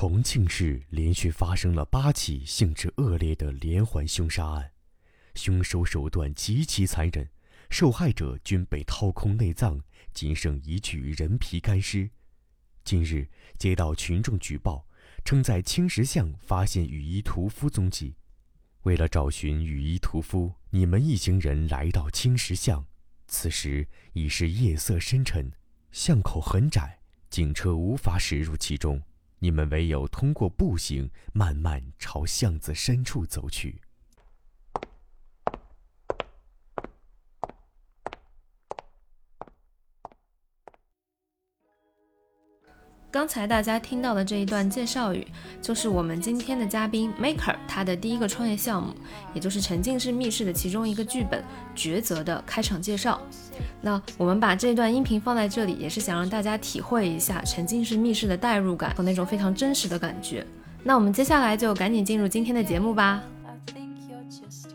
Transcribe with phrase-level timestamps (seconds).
[0.00, 4.72] 重庆市连续发生了八起性质恶劣的连环凶杀案，
[5.34, 7.28] 凶手手段极其残忍，
[7.68, 9.78] 受害者均被掏空内脏，
[10.14, 12.08] 仅剩一具人皮干尸。
[12.82, 13.28] 近日，
[13.58, 14.86] 接到群众举报，
[15.22, 18.16] 称在青石巷发现雨衣屠夫踪迹。
[18.84, 22.82] 为了找寻雨衣屠夫，你们一行人来到青石巷。
[23.28, 25.52] 此时已是夜色深沉，
[25.92, 29.02] 巷口很窄，警车无法驶入其中。
[29.40, 33.80] 你们唯有通过步行，慢慢朝巷子深处走去。
[43.12, 45.26] 刚才大家听到的这一段介绍语，
[45.60, 48.94] 就是我们今天的嘉宾 Maker 他的第一个创业项目，
[49.34, 51.42] 也就是沉浸式密室的其中一个剧本
[51.76, 53.20] 《抉择》的开场介绍。
[53.80, 60.46] 那我们把这段音频放在这里，也是想让大家体会一下沉浸式密室的代入感和那种非常真实的感觉。
[60.84, 63.20] 那我们接下来就赶紧进入今天的节目吧。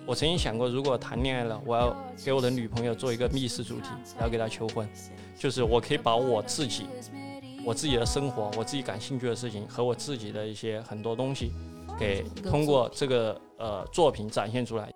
[0.06, 4.86] 我曾经想过，如果谈恋爱了，我要给我的女朋友做一个密室主题，然后给她求婚，
[5.38, 6.86] 就是我可以把我自己。
[7.66, 11.52] 我自己的生活，我自己感兴趣的事情和我自己的一些很多东西，
[11.98, 14.88] 给通过这个呃作品展现出来。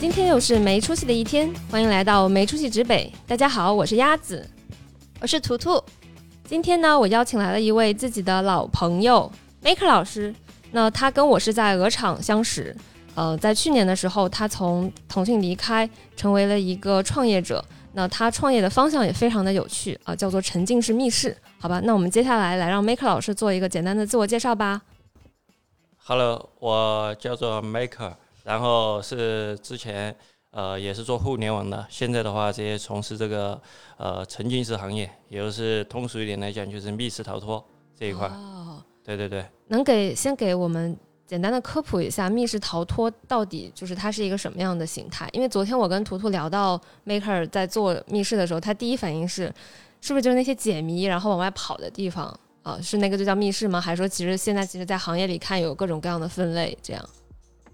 [0.00, 3.12] 今天又是没出息的一天，欢迎来到没出息指北。
[3.26, 4.48] 大家好，我是鸭子，
[5.20, 5.84] 我是图图。
[6.44, 9.30] 今天呢，我邀请来了一位自己的老朋友
[9.62, 10.34] ，Maker 老师。
[10.72, 12.76] 那他跟我是在鹅厂相识，
[13.14, 17.64] 呃，在去年的时候，他从腾讯离开，成为了一个创业者。
[17.94, 21.36] 那他创业的方向也非常的有趣啊，叫做沉浸式密室。
[21.58, 24.82] 好吧，那我们接下来来让 Maker 老师做一个简单的自我介绍吧。
[25.96, 28.12] Hello，我叫做 Maker，
[28.44, 30.14] 然后是之前
[30.52, 33.60] 呃也是做互联网的，现在的话直接从事这个
[33.96, 37.64] 呃沉浸式行业，也就是通俗一点来讲，就是密室逃脱
[37.98, 38.28] 这一块。
[38.28, 39.44] 哦，对对对。
[39.68, 40.96] 能给先给我们
[41.26, 45.28] 简单的科普一下密室逃脱到底就是它是一个什么样的形态？
[45.32, 49.52] 因为昨天我跟图图聊到 Maker 在做密室的时候，他第一反应是，
[50.00, 52.26] 是不是就是那些解谜然后往外跑的地方
[52.62, 52.80] 啊？
[52.82, 53.80] 是那个就叫密室吗？
[53.80, 57.08] 还是说其实现在其实，在行业里看有各种各样的分类这样？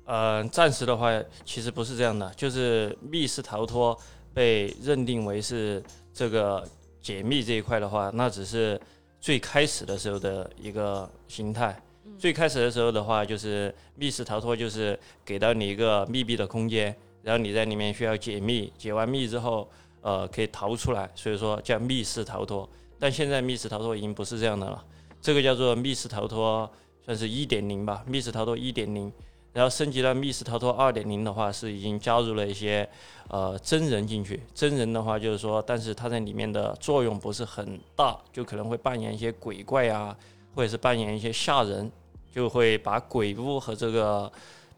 [0.06, 1.10] 呃，暂时的话
[1.44, 3.96] 其实不是这样的，就是密室逃脱
[4.34, 6.62] 被认定为是这个
[7.00, 8.78] 解密这一块的话，那只是
[9.24, 11.74] 最开始的时候的一个形态。
[12.18, 19.66] 最开始的时候的话，就是密室逃脱，就是给到你一个密闭的空间，然后你在里面需要解密，解完密之后，
[20.02, 22.68] 呃，可以逃出来，所以说叫密室逃脱。
[22.98, 24.84] 但现在密室逃脱已经不是这样的了，
[25.22, 26.70] 这个叫做密室逃脱，
[27.02, 29.10] 算是一点零吧，密室逃脱一点零。
[29.54, 32.86] 然后升级到密室逃脱二点零的话，是已经加入了一些
[33.28, 34.42] 呃真人进去。
[34.54, 40.14] 真人的话就是说，但是他在里面的作用不是很大，就可能会扮演一些鬼怪啊，
[40.54, 41.90] 或者是扮演一些吓人。
[42.34, 44.28] 就会把鬼屋和这个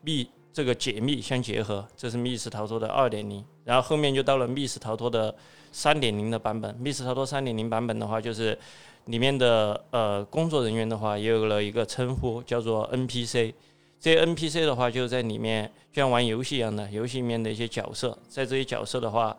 [0.02, 3.42] 密这个解密相结合，这是密室逃脱的二点零。
[3.64, 5.34] 然后后面就到了密室逃脱的
[5.72, 6.74] 三点零的版本。
[6.74, 8.58] 密室逃脱三点零版本的话，就是
[9.06, 13.54] 里面的呃工作人员的话，也有了一个称呼叫做 NPC。
[13.98, 19.36] 这些 NPC 的话，就在里面就像玩游戏一样的，游戏里面的一些角色，在这些角色的话，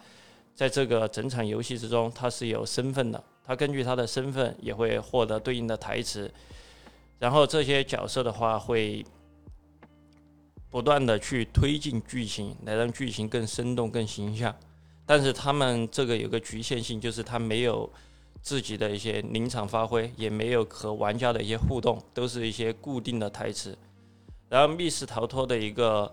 [0.55, 6.31] 在这个整场游戏之中，他是有身份的，他根据他的身份也会获得对应的台词。
[7.19, 9.05] 然后这些角色的话会
[10.69, 14.53] 不断的去推进剧情，来让剧情更生动、更形象。
[15.05, 17.89] 但是他们这个有个局限性，就是他没有
[18.41, 23.77] 自己的一些临场发挥，也没有和玩家的一些互动，都是一些固定的台词。
[24.49, 26.11] 然后密室逃脱的一个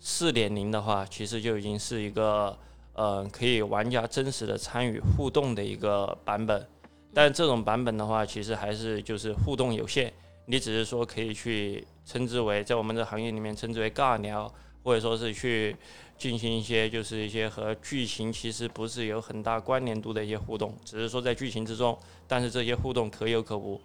[0.00, 2.56] 四点零的话，其实就已经是一个
[2.94, 6.66] 呃可以玩家真实的参与互动的一个版本。
[7.14, 10.12] 但这种版本的话，其实还是就是互动有限。
[10.46, 14.52] 你只是说可以去称之为，在我们这行业里面称之为尬聊，
[14.82, 15.76] 或者说是去
[16.16, 23.80] 进行一些就是一些和剧情其实不是有很大关联度的一些互动，只是说在剧情之中，但是这些互动可有可无。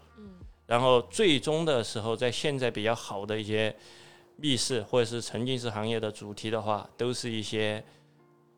[0.66, 3.76] 然后最终的时候，在现在比较好的一些
[4.38, 7.84] 密室或者是沉浸式行业的主题的话，都是一些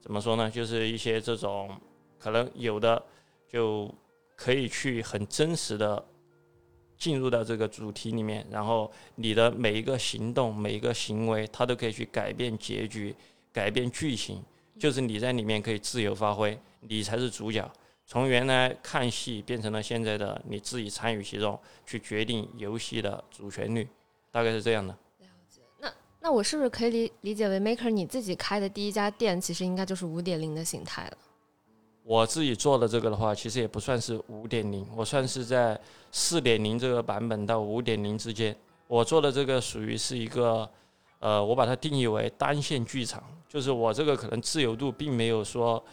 [0.02, 0.50] 怎么说呢？
[0.50, 1.70] 就是一些这种
[2.18, 3.02] 可能有的
[3.50, 3.94] 就
[4.36, 6.06] 可以去很真实的。
[6.98, 13.14] 进入到这个主题里面，然后你的每一个行动、每一个行为，它都可以去改变结局、
[13.52, 14.42] 改变剧情。
[14.80, 17.70] 就是你在里面可以自由发挥，你才是主角。
[18.08, 23.88] 从原来看戏变成了现在的你自己参与其中，去决定游戏的主旋律，
[24.32, 24.94] 大概是这样的。
[25.20, 25.62] 了解。
[25.80, 25.92] 那
[26.22, 31.18] 那我是不是可以理理解为 Maker 你自己开的第一家店，其实应该就是五点零的形态了？
[32.04, 35.80] 我自己做的这个的话，其实也不算是五点零，我算是在
[36.12, 38.56] 四点零这个版本到五点零之间。
[38.88, 40.70] 我做的这个属于是一个，
[41.18, 45.84] 呃，我把它定义为单线剧场，就是我这个可能自由度并没有说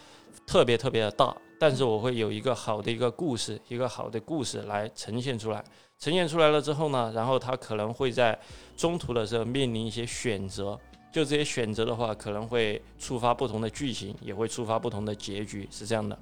[0.47, 5.65] 特别特别的大，但是我会有一个好的一个故事，一个好的故事来呈现出来。
[5.97, 8.37] 呈现出来了之后呢，然后他可能会在
[8.77, 10.77] 中途的时候面临一些选择。
[11.13, 16.19] 就这些选择的话，可能会触发不同的剧情，也会触发不同的结局，是这样的。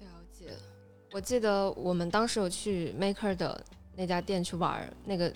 [0.00, 0.48] 了解。
[1.12, 3.64] 我记得我们当时有去 Maker 的
[3.96, 5.32] 那家店去玩，那个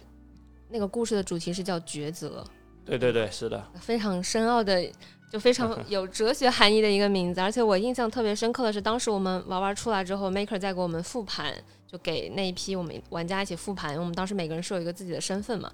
[0.68, 2.44] 那个故事的主题是叫抉择。
[2.84, 3.66] 对对对，是的。
[3.80, 4.92] 非常深奥的，
[5.32, 7.40] 就非常 有哲学含义的一个名字。
[7.40, 11.54] 而且我印象特别深刻的是，当时我们玩玩出来之后，Maker 在给我们复盘，
[11.86, 13.98] 就给那一批我们玩家一起复盘。
[13.98, 15.72] 我们当时每个人是有一个自己的身份嘛。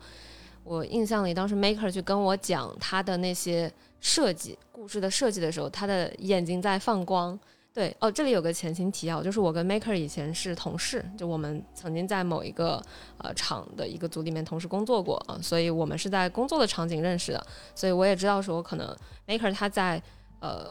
[0.62, 7.36] 我印象里，当时 Maker 去跟我讲他的那些设计故事的设计的时候，他的眼睛在放光。
[7.78, 12.82] 对，哦，这里有个前情提要，就是我跟 Maker 以前是同事，就我们曾经在某一个
[13.18, 17.46] 呃厂的一个组里面同时工作过啊，所以我们是在工作的场景认识的，
[17.76, 18.96] 所以我也知道说可能
[19.28, 20.02] Maker 他在
[20.40, 20.66] 呃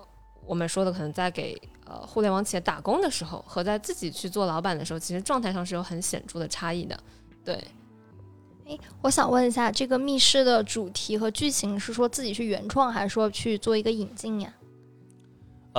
[0.45, 7.00] 我们说的可能在给呃互联网企业打工的时候，和在自己去做老板的时候，其实状态上是有很显著的差异的，
[7.45, 7.63] 对。
[8.68, 14.54] 哎，我想问一下，这个密室的主题和剧情是说自己去原创，还是说去做一个引进呀？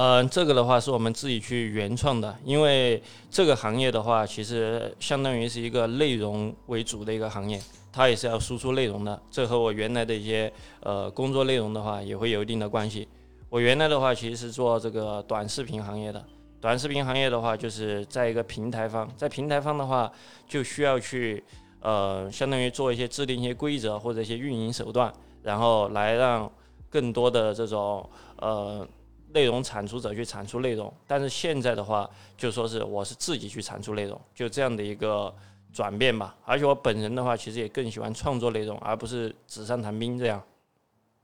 [0.00, 7.60] 嗯，这个的话是我们自己去原创的，因为这个行业的话，其实相当于是一个内容为主的一个行业，
[7.92, 9.20] 它也是要输出内容的。
[9.28, 10.52] 这和我原来的一些
[10.82, 13.08] 呃工作内容的话，也会有一定的关系。
[13.50, 16.24] 我原来的话其实是做这个短视频行业的，
[16.60, 20.08] 短视频行业的话，就是在一个平台方，在平台方的话，
[20.46, 21.42] 就需要去。
[21.80, 25.12] 呃，相当于做一些制定一些规则或者一些运营手段，
[25.42, 26.48] 然后来让
[26.90, 28.04] 更多的这种
[28.36, 28.84] 呃
[29.32, 30.92] 内容产出者去产出内容。
[31.06, 35.34] 但是现在的话，就说是我是自己去产出内容，就这样的一个
[35.72, 36.36] 转变吧。
[36.44, 40.42] 而且我本人的话，其实也更喜欢创作内容，而不是纸上谈兵这样。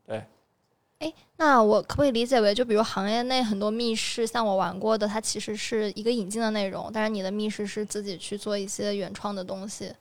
[0.07, 0.23] 对。
[1.01, 9.93] 哎，那我可不可以理解为，就比如行业内很多密室，像我玩过的，它其实是一个引进的内容，但是你的密室是自己去做一些原创的东西。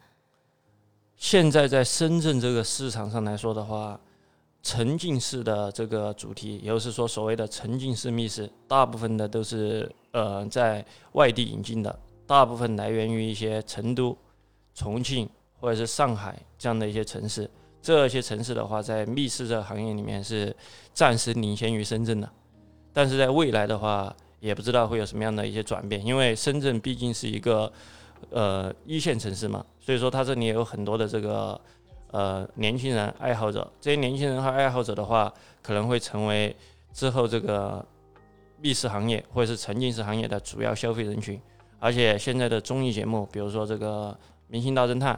[1.17, 3.99] 现在在深圳这个市场上来说的话，
[4.63, 14.17] 沉浸式的这个主题，也就是说所谓的沉浸式密室，大部分的都是呃在外地引进的，大部分来源于一些成都、
[14.73, 15.29] 重庆
[15.59, 17.47] 或者是上海这样的一些城市。
[17.81, 20.55] 这些城市的话，在密室这个行业里面是
[20.93, 22.29] 暂时领先于深圳的，
[22.93, 27.71] 但是在未来的话，也不知道会有什么样的一些转变，因为深圳毕竟是一个。
[28.29, 31.59] 呃，一线城市嘛，所以说它这里也有很多的这个
[32.13, 36.55] 呃年轻人爱好者，这些年轻人和爱好者的话，可能会成为
[36.93, 37.83] 之后这个
[38.61, 41.41] 密室行业或者是沉浸式行业的主要消费人群。
[41.79, 44.15] 而且现在的综艺节目，比如说这个
[44.47, 45.13] 《明星大侦探》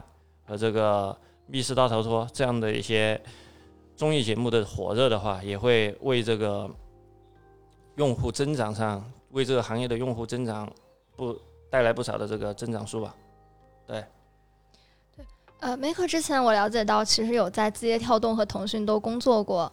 [0.49, 1.11] 和这个
[1.45, 3.21] 《密室大逃脱》这样的一些
[3.95, 6.67] 综艺节目的火热的话，也会为这个
[7.97, 10.67] 用户增长上，为这个行业的用户增长
[11.15, 11.37] 不。
[11.67, 13.13] 带来不少的这个增长数吧，
[13.85, 14.01] 对，
[15.65, 19.71] 呃，，Maker 之前我了解到，其实有在字节跳动和腾讯都工作过。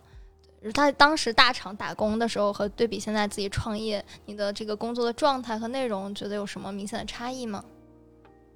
[0.73, 7.62] 他当时大厂打工的时候和对比现在自己创业，你的这个工作的状态和内容，觉得有什么明显的差异吗？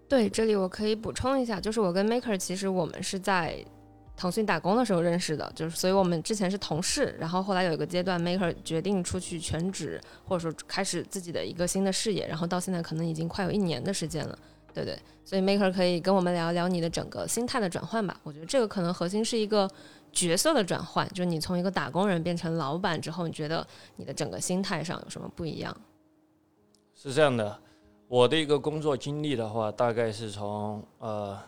[0.09, 3.63] 对，这里我可以补充一下，就是我跟 Maker 其实我们是在。
[4.19, 14.39] 腾讯打工的时候认识的，就是所以我们之前是同事，然后后来有一个阶段，Maker 决定出去全职，或者说开始自己的一个新的事业，然后到现在可能已经快有一年的时间了，
[14.85, 18.21] 对对，所以 Maker 可以跟我们聊一聊你的整个心态的转换吧。
[18.23, 19.69] 我觉得这个可能核心是一个
[20.13, 23.67] 角色的转换，就是你从一个打工人变成老板之后，你觉得
[23.97, 25.77] 你的整个心态上有什么不一样？
[26.95, 27.59] 是这样的，
[28.09, 31.39] 我的一个工作经历的话，大概是从呃。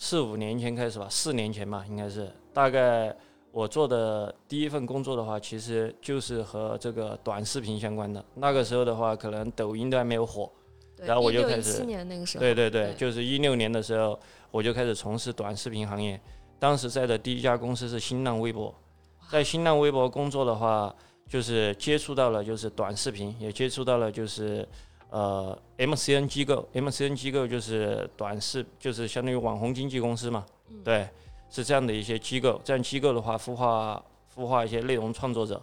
[0.00, 3.12] 四五年前开始吧，四年前吧，应该是大概
[3.50, 8.24] 我做的第一份工作的话，其实就是和这个短视频相关的。
[8.36, 10.48] 那个时候的话，可能抖音都还没有火，
[11.04, 11.84] 然后我就开始。
[11.84, 12.40] 年那个时候。
[12.40, 14.18] 对对对，就是一六年的时候，
[14.50, 16.20] 我就开始从事短视频行业。
[16.58, 18.74] 当时在的第一家公司是新浪微博，
[19.30, 20.94] 在新浪微博工作的话，
[21.28, 24.66] 就是接触到了就是短视频，也接触到了就是。
[25.10, 30.44] 呃，MCN 机构，MCN 机构就是短视，就是相当于网红经纪公司嘛，
[30.84, 31.08] 对，
[31.48, 32.60] 是这样的一些机构。
[32.62, 34.04] 这样机构的话，孵化
[34.36, 35.62] 孵化一些内容创作者。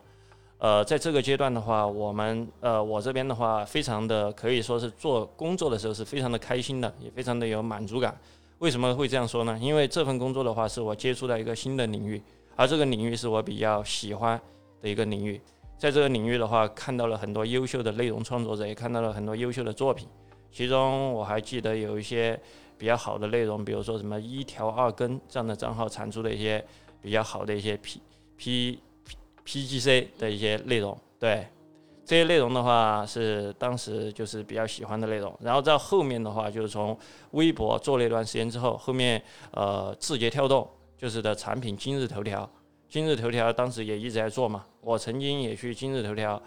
[0.66, 8.18] 呃，在这个阶段的话，我们呃，我这边的话，非常的可以说是做工作的时候是非常的开心的，也非常的有满足感。
[8.58, 9.56] 为什么会这样说呢？
[9.62, 12.20] 因为这份工作的话，是我接触到一个新的领域，
[12.56, 14.42] 而这个领域是我比较喜欢
[14.82, 15.40] 的一个领域。
[15.78, 20.08] 在这个领域的话，看到了很多优秀的内容创作者，也看到了很多优秀的作品。
[20.52, 22.42] 其中我还记得有一些
[22.76, 26.66] 比较好的内容，比如说什么一条二更这样的账号产出的一些
[27.04, 28.02] 比较好的一些 P
[28.36, 28.80] P
[29.46, 31.00] P G C 的一些内容。
[31.18, 31.48] 对
[32.04, 35.34] 这些内容的话，是当时就是比较喜欢的内容。
[35.40, 36.96] 然后在后面的话，就是从
[37.32, 42.48] 微博做了一段时间之后，后面呃字节跳动就是的产品今日头条。
[42.88, 46.40] 今日头条当时也一直在做嘛，我曾经也去今日头条，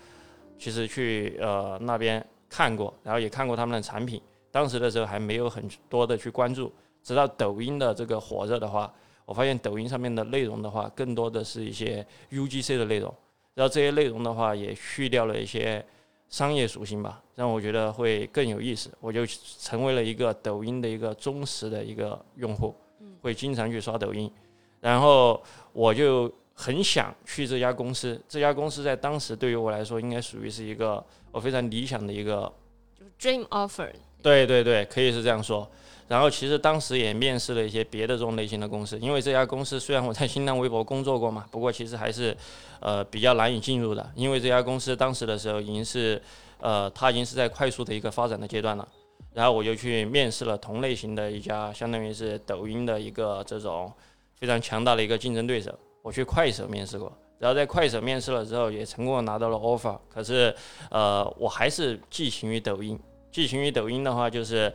[0.56, 4.22] 其实去呃那边看过，然后也看过他们的产品。
[4.50, 8.90] 当时的时候还没有很多的去关注，直到抖音的这个火热的话，
[9.28, 13.14] 我发现抖音上面的内容的话，更多的是一些 UGC 的内容，
[13.52, 15.84] 然后这些内容的话也去掉了一些
[16.30, 18.90] 商业属性吧，让我觉得会更有意思。
[19.02, 22.74] 我就成为了一个抖音的一个忠实的一个用户，
[23.20, 24.32] 会经常去刷抖音。
[24.80, 25.42] 然后
[25.74, 32.50] 我就很想去这家公司，这家公司在当时对于我来说，应该属于是一个我非常理想的一个，
[32.98, 33.92] 就是 dream offer。
[34.22, 35.70] 对对对，可以是这样说。
[36.08, 42.36] 然后其实当时也面试了一些别的这种类型的公司，因为这家公司虽然我在新浪微博工作过嘛，不过其实还是
[42.80, 46.20] 呃比较难以进入的，因为这家公司当时的时候已经是
[46.58, 48.88] 呃它已经是在快速的一个发展的阶段了。
[49.34, 53.92] 然后我就去面试了同类型的一家，相当于是抖音的一个这种。
[54.40, 59.98] 非常强大的一个竞争对手，我去快手面试过，然后在快手面试了之后，也成功拿到了 offer。
[60.08, 60.54] 可是，
[60.92, 62.96] 呃，我还是寄情于抖音。
[63.32, 64.72] 寄情于抖音的话，就是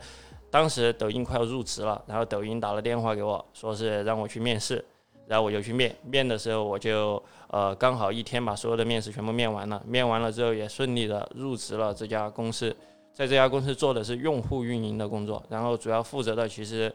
[0.54, 4.84] 当时抖音快要入职了，然后抖音打了电话给我，说是让我去面试，
[5.26, 5.92] 然后我就去面。
[6.04, 9.82] 面的时候，我就呃刚好一天把所有的面试全部面完了。
[9.84, 12.72] 面完了之后，也顺利的入职了这家公司。
[13.12, 16.94] 在这家公司做的是用户运营的工作，然后主要负责的其实。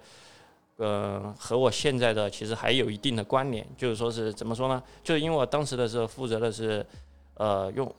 [0.78, 4.82] 呃，和我现在的其实还有一定的关联，就是说是怎么说呢？
[5.04, 6.86] 就是因为我当时的时候负责的是，
[7.34, 7.94] 呃，用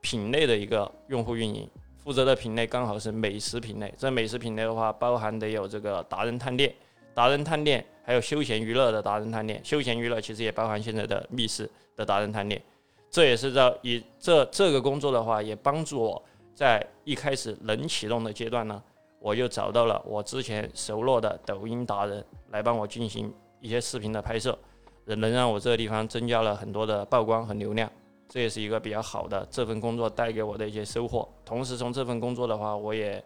[0.00, 1.70] 品类的一个用户运营，
[2.08, 3.92] 负责的品类刚好是美食品类。
[3.98, 6.74] 这美食品类的话，包含得有这个达人探店、
[7.12, 9.60] 达人探店，还有休闲娱乐的达人探店。
[9.62, 12.62] 休闲娱乐其实也包含现在的密室的达人探店。
[13.10, 16.24] 这也是在以这这个工作的话，也帮助我
[16.54, 18.82] 在一开始能启动的阶段呢。
[19.20, 24.58] 我又找到了我之前熟络的抖音达人来帮我进行一些视频的拍摄，
[25.04, 27.92] 能让我这个地方增加了很多的曝光和流量，
[28.28, 31.28] 这也是一个比较好的这份工作带给我的一些收获。
[31.44, 33.22] 同时，从这份工作的话，我也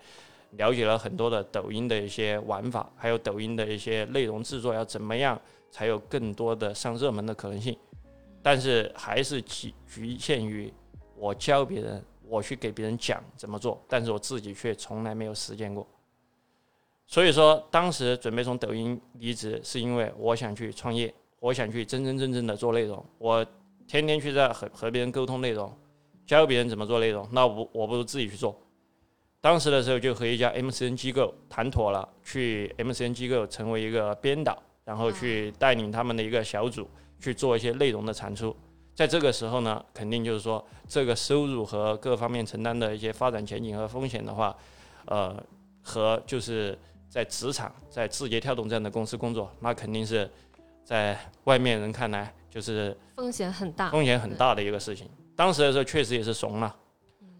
[0.52, 5.40] 了解了很多的抖音的一些玩法，还有抖音的一些内容制作要怎么样
[5.70, 7.76] 才有更多的上热门的可能性。
[8.42, 10.72] 但是还是局局限于
[11.16, 12.02] 我教别人。
[12.28, 15.86] 我去给别人讲怎么做，但是我自己却从来没有实践过。
[17.06, 23.04] 所以说，当时准备从抖音离职，是因为我想去创业，我想去真真正正的做内容。
[23.18, 23.44] 我
[23.92, 25.70] 天天去在和和别人沟通内容，
[26.24, 28.58] 教别人怎么做内容，那我我不如自己去做。
[29.38, 34.56] 当时的时候就和一家 MCN 机构谈妥了，去 MCN 机构成为一个编导，
[34.86, 36.88] 然后去带领他们的一个小组
[37.20, 38.56] 去做一些内容的产出。
[38.94, 44.56] 在这个时候呢，肯定就是说，这个收入和各方面承担的一些发展前景和风险的话，
[45.04, 45.36] 呃，
[45.82, 46.78] 和就是
[47.10, 50.30] 在职场，在字节跳动这样的公司工作，那肯定是
[50.82, 55.08] 在外面人看来就是风险很大，风险很大的一个事情。
[55.34, 56.76] 当时的时候确实也是怂了，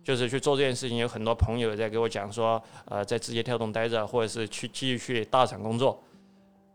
[0.02, 6.02] 就是去做这件事情，有很多朋友在给我讲说，呃，在字节跳动待着，或者是去继续去大厂工作。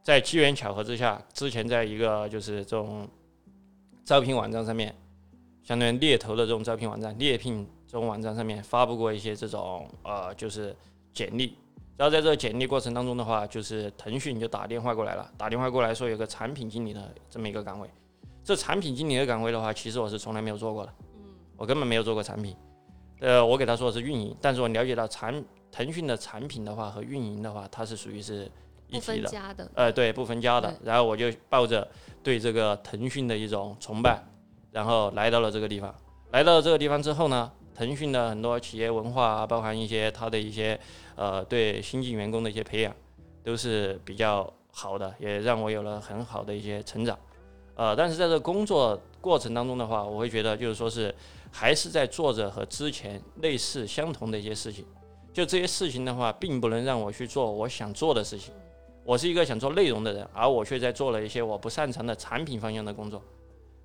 [0.03, 3.09] 在机缘巧合之下，之前在一个就是这种。
[4.05, 4.95] 招聘网站上面，
[5.61, 10.73] 相当于猎头的这种招聘网站、猎聘这种网站上面发布过一些这种呃，就是
[11.11, 11.57] 简历。
[11.97, 17.89] 然后在这个简历过程当中的话，就是腾讯就打电话过来了，打电话过来说有个产品经理的这么一个岗位。
[18.47, 22.55] 这产品经理的岗位的话，其实我是从来没有做过的，嗯我根本没有做过产品。
[23.19, 28.49] 呃，我给他说的是运营，但是我了解到产腾讯的产品的话和运营的话，它是属于是。
[28.89, 30.73] 不分家的，呃，对，不分家的。
[30.81, 31.85] 然后我就抱着
[32.23, 34.23] 对这个腾讯的一种崇拜，
[34.71, 35.93] 然后来到了这个地方。
[36.31, 40.79] 来到这个地方之后呢，腾讯的很多企业文化啊，包含一些它的一些
[41.17, 42.95] 呃对新进员工的一些培养，
[43.43, 47.19] 都是比较好的，也让我有了很好的一些成长。
[47.77, 51.13] 呃，但是在这工作过程当中的话，我会觉得就是说是
[51.51, 54.83] 还是在做着和之前类似相同的一些事情。
[55.31, 58.51] 就这些事情的话，并不能让我去做我想做的事情。
[59.03, 63.21] 我是一个想做内容的人，而我却在做了一些我不擅长的产品方向的工作。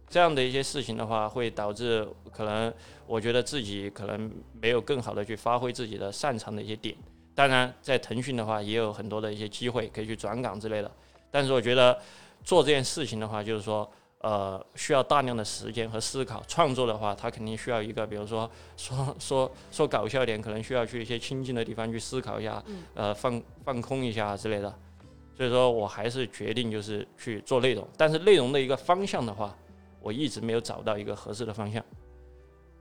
[0.09, 2.73] 这样的一些事情的话，会导致可能
[3.07, 6.97] 我觉得自己可能没有更好的去发挥自己的擅长的一些点。
[7.35, 10.91] 当然，在腾讯的话，也有很多的一些机会可以去转岗之类的。
[11.31, 11.99] 但是我觉得
[12.45, 16.43] 做这件事情的话，就是说，呃需要大量的时间和思考。
[16.47, 22.63] 创作的话，它肯定需要一个，比如说说 说说搞笑点，可能需要去一些清静的地方去思考一下，
[22.95, 24.73] 呃放放空一下之类的。
[25.35, 29.57] 所以说我还是决定就是去做内容，但是内容的一个方向的话，
[30.01, 31.83] 我一直没有找到一个合适的方向。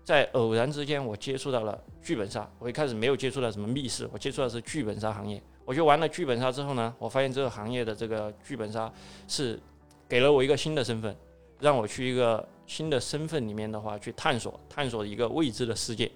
[0.04, 2.50] 在偶然之间，我接触到了剧本杀。
[2.60, 5.42] 我一开始没有接触到什么密室，我接触的是剧本杀行业。
[5.72, 8.92] 我就玩了剧本杀之后呢，我发现这个行业的这个剧本杀
[9.26, 9.58] 是
[10.10, 11.16] 给了我一个新的身份，
[11.62, 16.12] 让我去一个新的身份里面的话去探索，探索一个未知的世界。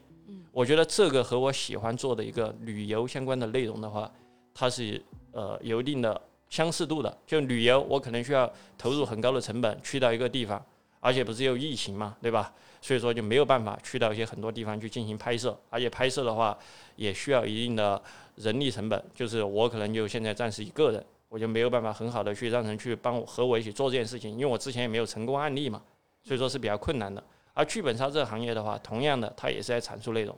[0.52, 4.12] 我觉得这个和我喜欢做的一个旅游相关的内容的话，
[4.54, 7.18] 它是呃有一定的相似度的。
[7.26, 10.62] 就旅游，我可能需要投入很高的成本去到一个地方，
[11.00, 12.54] 而且不是有疫情嘛，对吧？
[12.82, 16.56] 所以说就没有办法去到一些很多地方去进行拍摄，而且拍摄的话
[16.98, 18.00] 也需要一定的
[18.36, 19.04] 人力成本。
[19.14, 25.82] 就是我可能就现在暂时一个人，我就没有办法很好的去让人去帮我和我一起做这件事情，因为我之前也没有成功案例嘛，
[26.24, 27.24] 所以说是比较困难的。
[27.54, 30.38] 而剧本杀这个行业的话，同样的它也是在阐述内容。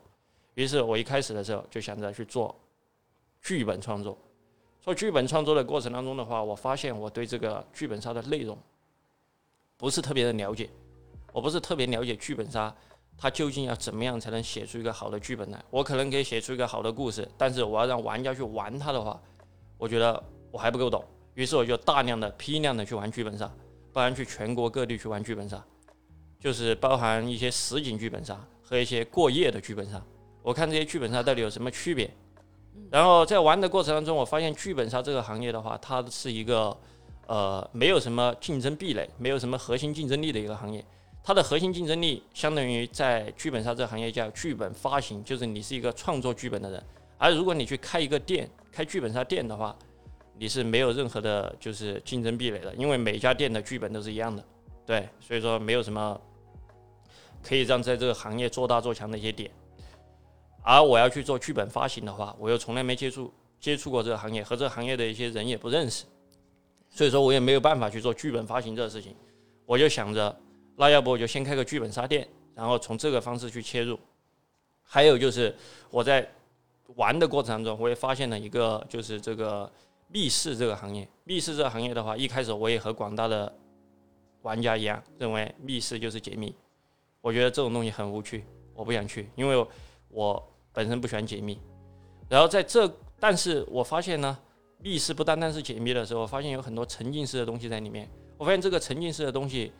[0.55, 2.55] 于是我一开始的时候就想着去做
[3.41, 4.17] 剧本创作。
[4.81, 8.57] 做剧本创作的过程当中的话，我发现我对这个剧本杀的内容
[9.75, 10.69] 不是特别的了解。
[11.33, 12.73] 我不是特别了解剧本杀，
[13.17, 15.63] 它究竟要怎么样才能写出一个好的剧本来？
[15.71, 19.19] 我可能可以写出一个好的故事，但是我要让玩家去玩它的话，
[19.77, 21.03] 我觉得我还不够懂。
[21.33, 23.51] 于是我就大量的、批量的去玩剧本杀，
[23.91, 25.63] 不然去全国各地去玩剧本杀，
[26.39, 30.01] 就是包含一些实景剧本杀和一些过夜的剧本杀。
[30.43, 32.09] 我看这些剧本杀到底有什么区别。
[32.91, 36.75] 然后在玩的过程当中，我发现剧本杀这个行业的话，它是一个
[37.25, 40.83] 呃没有什么竞争壁垒、没有什么核心竞争力的一个行业。
[41.27, 46.81] 它的核心竞争力相当于在剧本杀这个行业叫剧本发行，就是你是一个创作剧本的人。
[47.17, 49.77] 而如果你去开一个店，开剧本杀店的话，
[50.37, 54.41] 你是没有任何的，就是竞争壁垒的，因为每家店的剧本都是一样的。
[54.85, 56.17] 对，所以说没有什么
[57.43, 59.51] 可以让在这个行业做大做强的一些点。
[60.63, 66.05] 而我要去做剧本发行的话，我又从来没接触接触过这个行业，和这个行业的一些人也不认识，
[66.89, 69.13] 所以说我也没有办法去做剧本发行这个事情。
[69.65, 70.33] 我就想着。
[70.79, 73.99] 那要不我就先开个剧本杀店，然后从这个方式去切入。
[74.83, 75.53] 还有就是
[75.89, 76.25] 我在
[76.95, 79.69] 玩的过程当中，我也发现了一个，就是这个
[80.07, 81.05] 密室这个行业。
[81.23, 83.51] 密室这个行业的话，一开始我也和广大的
[84.43, 86.55] 玩家一样，认为密室就是解密。
[87.21, 89.67] 我觉得这种东西很无趣，我不想去，因为
[90.09, 91.59] 我本身不喜欢解密。
[92.29, 92.87] 然后在这，
[93.19, 94.37] 但是我发现呢，
[94.77, 98.07] 密室不单单是解密的时候，我发现有很多沉浸式的东西在里面。
[98.37, 99.71] 我发现这个沉浸式的东西。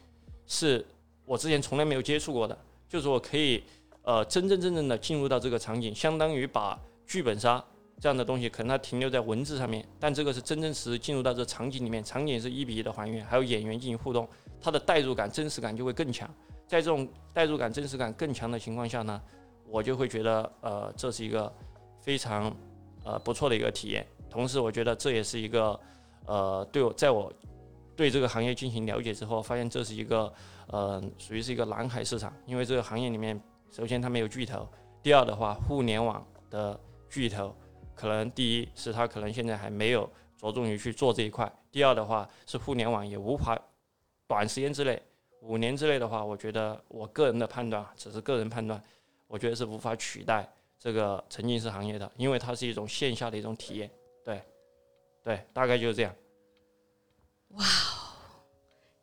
[0.48, 0.84] 是
[1.26, 2.58] 我之前从来没有接触过的，
[2.88, 3.62] 就是我可以，
[4.04, 7.64] 呃，真真正正的进入到这个场景，相当于把剧本杀
[8.00, 14.28] 这样的东西，可能它停留在文字上面，但这个是真真实实进入到这场景里面，场景是一比一的还原，还有演员进行互动，
[14.62, 16.30] 它的代入感、真实感就会更强。
[16.66, 19.22] 在这种代入感、真实感更强的情况下呢，
[19.68, 21.54] 我就会觉得，呃，这是一个
[22.00, 22.56] 非常
[23.04, 24.06] 呃不错的一个体验。
[24.30, 25.78] 同时，我觉得这也是一个，
[26.26, 27.32] 呃，对我在我。
[27.98, 30.32] 对这个行业进行了解之后，发现这是一个，
[30.68, 32.32] 呃，属于是一个蓝海市场。
[32.46, 34.70] 因为这个行业里面，首先它没有巨头，
[35.02, 36.80] 第二的话，互联网的
[37.10, 37.54] 巨头，
[37.96, 40.08] 可能第一是它可能现在还没有
[40.38, 43.60] 着重于去做这一块，第二的话是互联网也无法
[44.28, 45.02] 短时间之内，
[45.42, 48.80] 五年之内的话，我觉得我个人的判断只是个人判断，
[49.28, 53.90] 我觉得是无法取代这个沉浸式行业的，因为它是一种线下的一种体验。
[54.24, 54.40] 对，
[55.24, 56.14] 对，大概就是这样。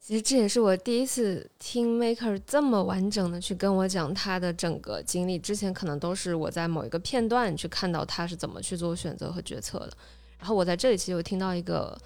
[0.07, 5.39] 其实这也是我第一次听 Maker 这么完整的去跟我讲他的整个经历。
[5.39, 9.93] 之前可能都是我在某一个片段去看到他是怎么去做选择和决策的。
[10.39, 11.99] 然后我在这里其实有听到一个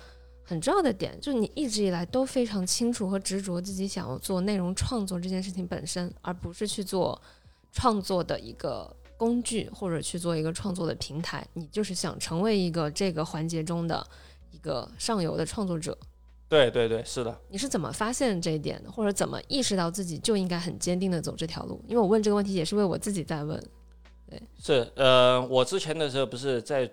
[0.44, 7.20] 很重要的点，就是你一直以来都非常清楚和执着自己想要做内容创作这件事情本身，而不是去做
[7.72, 11.44] 创作的一个工具或者去做一个创作的平台。
[11.52, 14.06] 你就是想成为一个这个环节中的
[14.52, 15.98] 一个上游的创作者。
[16.48, 17.38] 对对对，是的。
[17.50, 21.82] 你是怎么发现这一点的，或者怎么意识到自己就应该很坚定的走这条路？
[21.86, 23.62] 因为我问这个问题也是为我自己在问。
[24.30, 26.90] 对，是呃，我之前的时候不是在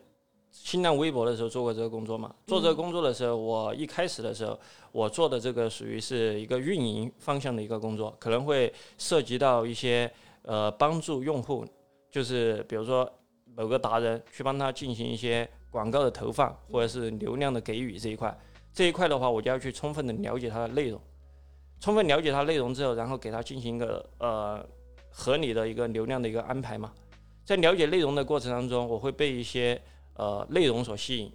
[0.51, 2.33] 新浪微博的时候做过这个工作嘛？
[2.47, 4.59] 做这个工作的时候，我一开始的时候，
[4.91, 10.11] 我做的这个属于是一个运营方向的一个工作，可能会涉及到一些
[10.43, 11.65] 呃帮助用户，
[12.11, 13.09] 就是比如说
[13.53, 18.37] 某个达人去帮他进行一些广告的投放，或者是流量的给予这一块。
[18.75, 21.01] 这一块的话，我就要去充分的了解它的内容，
[21.79, 24.63] 充分了解它内容之后，然后给它进行一个呃
[25.09, 26.91] 合理的一个流量的一个安排嘛。
[27.45, 29.81] 在了解内容的过程当中，我会被一些
[30.15, 31.31] 呃内容所吸引，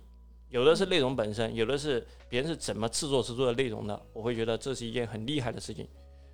[0.50, 5.88] 有的是内容本身，有的是别人是怎么制作制作的内容的，我会觉得这是一件很厉害的事情。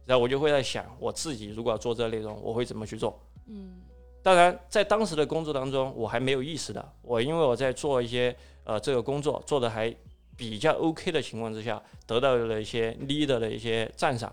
[0.05, 3.21] 然后我就会在想，我自己如果要做这个内容，我会怎么去做？
[3.47, 3.81] 嗯
[4.23, 9.95] 当然，在当时的工作当中，我还没有意识到，我因为我在做一些呃这个工作做的还
[10.37, 14.33] 比较 OK 的情况之下，得到了一些 leader 的一些赞赏，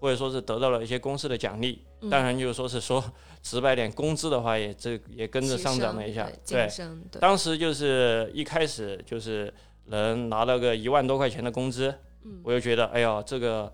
[0.00, 1.82] 或者说是得到了一些公司的奖励。
[2.02, 3.02] 嗯当然，就是说是说
[3.42, 6.28] 直白点，工资的话也这也跟着上涨了一下。
[6.46, 6.68] 对
[7.18, 9.52] 当时就是一开始就是
[9.86, 11.92] 能拿到个一万多块钱的工资，
[12.24, 13.72] 嗯我就觉得哎呀，这个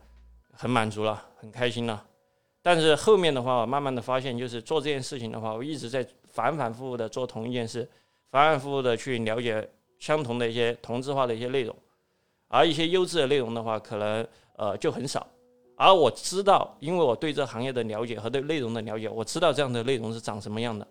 [0.52, 2.04] 很满足了，很开心了。
[2.62, 7.90] 但是后面的话，我慢慢的发现，就是做这件事情的话，我一直在反反复复的做同一件事，
[8.30, 9.68] 反反复复的去了解
[10.02, 11.72] 相同的一些同质化的一些内容，
[12.48, 15.24] 而一些优质的内容的话，可能呃就很少。
[15.76, 20.84] 而我知道，因为我对这行业的了解和对内容的了解，我知道这样的内容是长什么样的，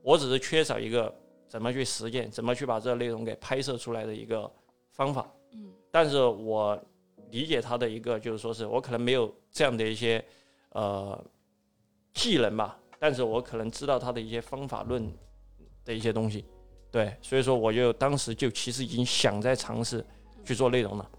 [0.00, 1.14] 我只是缺少一个
[1.46, 4.50] 怎么去实践，怎么去把这个内容给拍摄出来的一个
[4.92, 5.30] 方法。
[5.52, 6.82] 嗯，但是我
[7.30, 10.24] 理解他的一个就是说是我可能没有这样的一些
[10.70, 11.22] 呃
[12.14, 15.06] 技能吧，但是我可能知道他的一些方法论
[15.84, 16.46] 的一些东西。
[16.90, 20.04] 对，所以说我就当时就其实已经想在尝试
[20.44, 21.10] 去做内容了。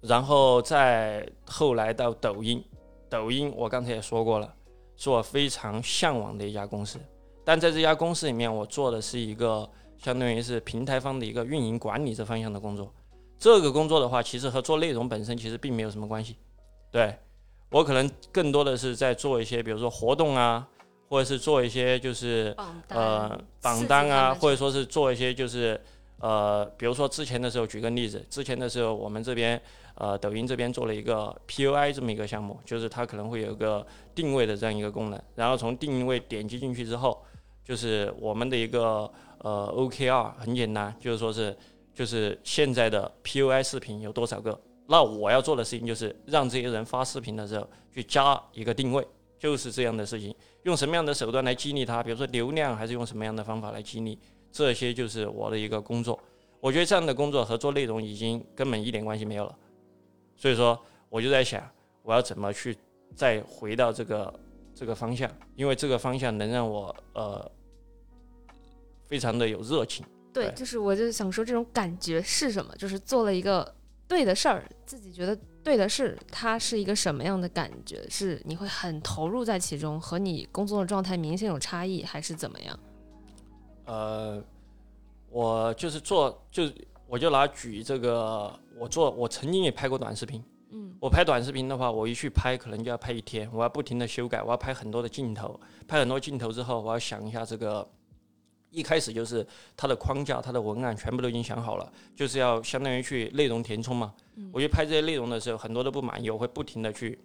[0.00, 2.64] 然后再后来到抖音，
[3.08, 4.54] 抖音我刚才也说过了，
[4.96, 6.98] 是我非常向往的一家公司。
[7.44, 12.94] 但在这家公司里面，我做的是一个相当于是平台方的一个运营管理这方向的工作。
[13.38, 16.36] 这个工作的话，其实和做内容本身其实并没有什么关系。
[16.90, 17.16] 对
[17.70, 20.68] 我可能更多的是在做一些，比如说活动啊，
[21.08, 22.54] 或者是做一些就是
[22.88, 25.80] 呃榜单啊，或者说是做一些就是
[26.20, 29.60] 呃，比如说之前的时候，举个例子，之前的时候我们这边
[29.94, 37.24] 呃抖音这边做了一个 PUI 这么一个项目，就是它可能会有一个定位的这样一个功能，然后从定位点击进去之后，
[37.64, 41.56] 就是我们的一个呃 OKR 很简单，就是说是
[41.94, 49.06] 就是现在的 PUI 视频有多少个，那我要做的事情就是让这些人发视频的时候去加一个定位，
[49.38, 50.34] 就是这样的事情。
[50.62, 52.02] 用什么样的手段来激励他？
[52.02, 54.18] 比如说流量，还是用什么样的方法来激励？
[54.50, 56.18] 这些就是我的一个工作。
[56.60, 59.56] 我觉得这样的工作和做内容已经根本一点关系没有了。
[60.36, 61.62] 所以说，我就在想，
[62.02, 62.76] 我要怎么去
[63.14, 64.40] 再回到这个
[64.74, 67.50] 这个方向，因为这个方向能让我呃
[69.06, 70.04] 非常的有热情。
[70.32, 72.74] 对，就是我就想说这种感觉是什么？
[72.76, 73.74] 就是做了一个
[74.08, 78.04] 对的事儿，自己觉得对的事，它是一个什么样的感觉？
[78.08, 82.80] 是你会很投入在其中，和你工作的状态明显有差异，还是怎么样？
[83.84, 84.42] 呃，
[85.30, 86.64] 我就是做，就
[87.06, 90.42] 我就拿举这个，我做，我曾经也拍过短视频。
[90.70, 97.88] 嗯我拍短视频的话，我一去拍，可能就要拍一天，我要不停的修改，我要拍很多的镜头，拍很多镜头之后，我要想一下这个，
[98.70, 104.14] 一开始就是它的框架、它的文案全部都已经想好了，就是要相当于去内容填充嘛。
[104.36, 107.18] 嗯我去拍这些内容的时候，很多都不满意，我会不停的去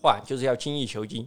[0.00, 1.26] 换，就是要精益求精。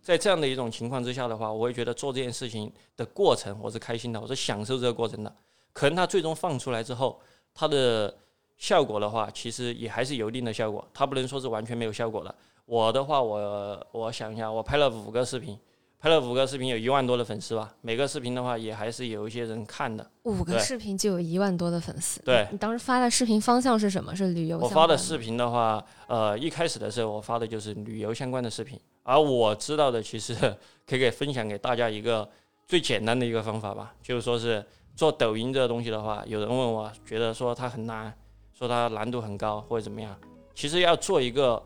[0.00, 5.36] 在这样的一种情况之下的话，我会觉得做这件事情的过程我是开心的，我是享受这个过程的。
[5.72, 7.20] 可能它最终放出来之后，
[7.52, 8.16] 它的
[8.56, 12.34] 效果的话，其实也还是有一定的效果，它不能说是完全没有效果的。
[12.64, 15.58] 我的话，我我想一下，我拍了五个视频，
[15.98, 17.74] 拍了五个视频，有一万多的粉丝吧。
[17.80, 20.08] 每个视频的话，也还是有一些人看的。
[20.24, 22.20] 五个视频就有一万多的粉丝。
[22.22, 24.14] 对你当时发的视频方向是什么？
[24.14, 30.34] 是旅游我相关吗发的视频的话，呃，一开始的时候我发的就是旅游相关的视频，而我知道的其实
[30.86, 32.28] 可以给分享给大家一个
[32.66, 38.12] 最简单的一个方法吧，就是说是做抖音这个东西的话，有人问我觉得说它很难，
[38.52, 40.14] 说它难度很高或者怎么样，
[40.54, 41.62] 其实要做一个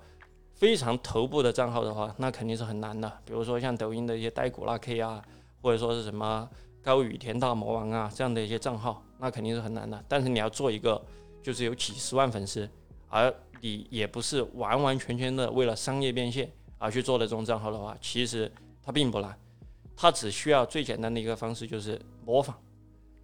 [0.61, 3.11] 非常头部的账号的话，那肯定是很难的。
[3.25, 5.25] 比如说像抖音的一些呆古拉 K 啊，
[5.62, 6.46] 或者说是什么
[6.83, 10.05] 高雨田大魔王啊这样的一些账号，那肯定是很难的。
[10.07, 11.03] 但是你要做一个
[11.42, 12.68] 就是有几十万粉丝，
[13.09, 19.35] 而你也不是完完全全的为了商业变现而去做的这种账号的话，其实它并不难，
[19.96, 22.55] 它只需要最简单的一个方式就是模仿，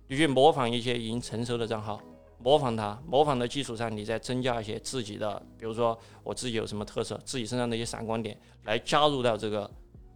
[0.08, 2.00] 你去模仿一些已经成熟的账号，
[2.38, 9.70] 模仿它，模仿的基础上，你再增加一些自己的，比如说我自己有什么特色，自己身上的一些闪光点，来加入到这个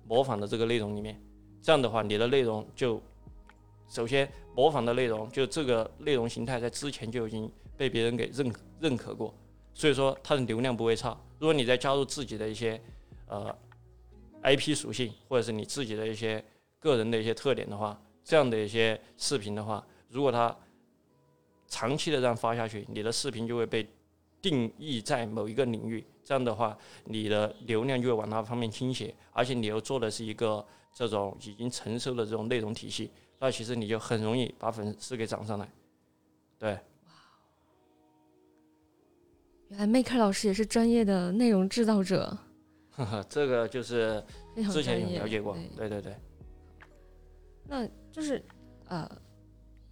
[0.07, 1.21] 模仿的这个内容里面，
[1.63, 3.01] 这样的话，你的内容就
[3.89, 9.35] 首先模仿的内容，就这个内容形态在之前就已经被别人给认认可过，
[9.73, 11.19] 所以说它的流量不会差。
[11.39, 12.81] 如果你再加入自己的一些
[13.27, 13.57] 呃
[14.43, 16.45] IP 属性，或者是你自己的一些
[16.79, 20.55] 个人的一些特点的话，这样的一些视频的话，如果它
[21.71, 23.89] 长期的这样发下去，你的视频就会被
[24.43, 35.71] 定义在某一个领域，这样的话，你的流量就会往那方面倾斜，而且你又做的是一个这种已经成熟的这种内容体系，那其实你就很容易把粉丝给涨上来。
[36.59, 36.79] 对，
[39.69, 42.37] 原来 Maker 老师也是专业的内容制造者，
[42.91, 44.23] 呵呵，这个就是
[44.73, 45.15] 之前。
[45.15, 46.17] 有了解过，对对对对。
[47.65, 48.45] 那就是
[48.89, 49.09] 呃，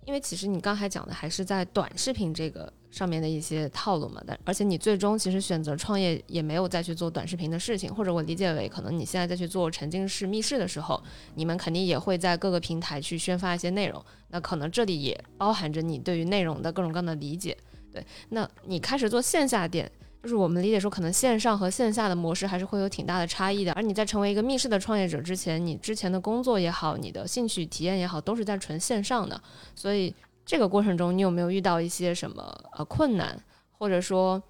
[0.08, 10.98] 因为其实你刚才讲的还是在短视频这个上面的一些套路嘛，但而且你最终其实选择创业也没有再去做短视频的事情，或者我理解为可能你现在再去做沉浸式密室的时候，
[11.34, 17.54] 你们肯定也会在各个平台去宣发一些内容，那可能这里也包含着你对于内容的各种各样的理解。
[17.92, 19.92] 对，那你开始做线下店。
[20.22, 23.72] 就是我们理解说，可能线上和线下的模式还是会有挺大的差异的。
[23.72, 29.40] 而你在成为一个密室的创业者之前，你之前的工作也好，你的兴趣体验也好，都是在纯线上的。
[29.74, 34.42] 所以这个过程中，你有没有遇到一些什么呃困难，或者说，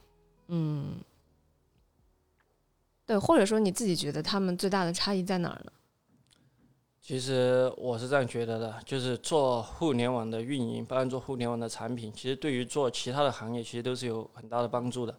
[0.48, 0.96] 嗯，
[3.04, 5.72] 对，或者说你自己觉得他们最大的差异在哪儿呢？
[7.00, 15.18] 其实我是这样觉得的，就是做互联网的运营，包括做互联网的产品，其实对于做其他的行业，其实都是有很大的帮助的。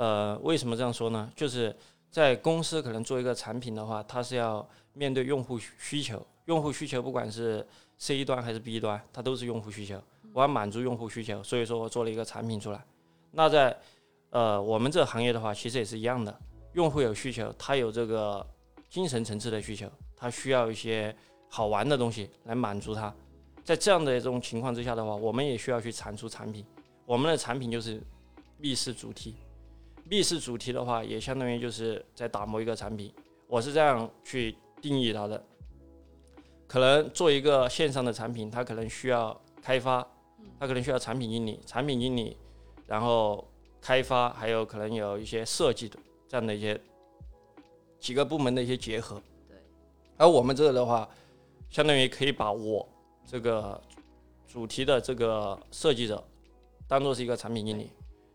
[0.00, 1.30] 呃，为什么这样说呢？
[1.36, 1.76] 就是
[2.10, 7.66] 在公司可能做一个产品的话，它是要面对用户需求，用户需求不管是
[7.98, 12.82] C 端还是 B 端，它都是用户需求，我要满足用户需求，所以说我做了一个产品出来。
[13.32, 13.78] 那在
[14.30, 16.34] 呃我们这个行业的话，其实也是一样的，
[16.72, 18.46] 用户有需求，他有这个
[18.88, 19.86] 精神层次的需求，
[20.16, 21.14] 他需要一些
[21.50, 23.14] 好玩的东西来满足他。
[23.62, 26.64] 在这样的这种情况之下的话，我们也需要去产出产品，
[27.04, 28.02] 我们的产品就是
[28.56, 29.36] 密室主题。
[30.10, 33.14] 密室主题的话，也相当于就是在打磨一个产品，
[33.46, 35.40] 我是这样去定义它的。
[36.66, 40.04] 可能做一个线上的产品，它可能需要开发，
[40.58, 42.36] 它可能需要产品经理，产品经理，
[42.88, 43.48] 然后
[43.80, 45.96] 开发，还有可能有一些设计的
[46.26, 46.80] 这样的一些
[48.00, 49.22] 几个部门的一些结合。
[49.46, 49.56] 对。
[50.16, 51.08] 而我们这个的话，
[51.70, 52.84] 相当于可以把我
[53.24, 53.80] 这个
[54.48, 56.20] 主题的这个设计者
[56.88, 57.92] 当做是一个产品经理。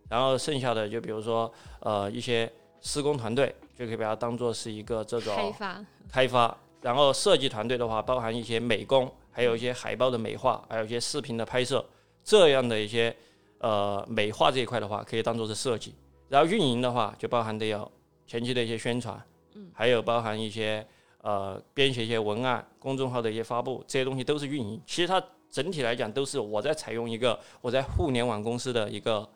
[0.10, 6.58] 然后剩下的就比如说，呃，一些施工团队就可以把它当做是一个这种开发，开发。
[6.82, 11.84] 然后设计团队的话，包含一些美工，还有一些海报的美化，还有一些视频的拍摄，
[12.24, 13.16] 这样的一些
[13.58, 15.96] 呃美化这一块的话，可以当做是设计。
[16.30, 17.92] 然后运营的话，就包含的有
[18.28, 19.20] 前期的一些宣传，
[19.56, 20.86] 嗯，还有包含一些
[21.24, 24.80] 呃编写一些文案、公众号的一些发布，这些东西都是运营。
[24.86, 29.28] 其实它整体来讲都是我在采用一个我在互联网公司的一个。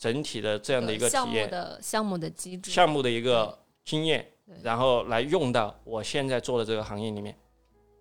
[0.00, 1.48] 整体的这样的一个体验。
[1.48, 4.26] 的项目的机制，项目的一个经验，
[4.62, 7.38] 然后来用到我现在做的这个行业里面，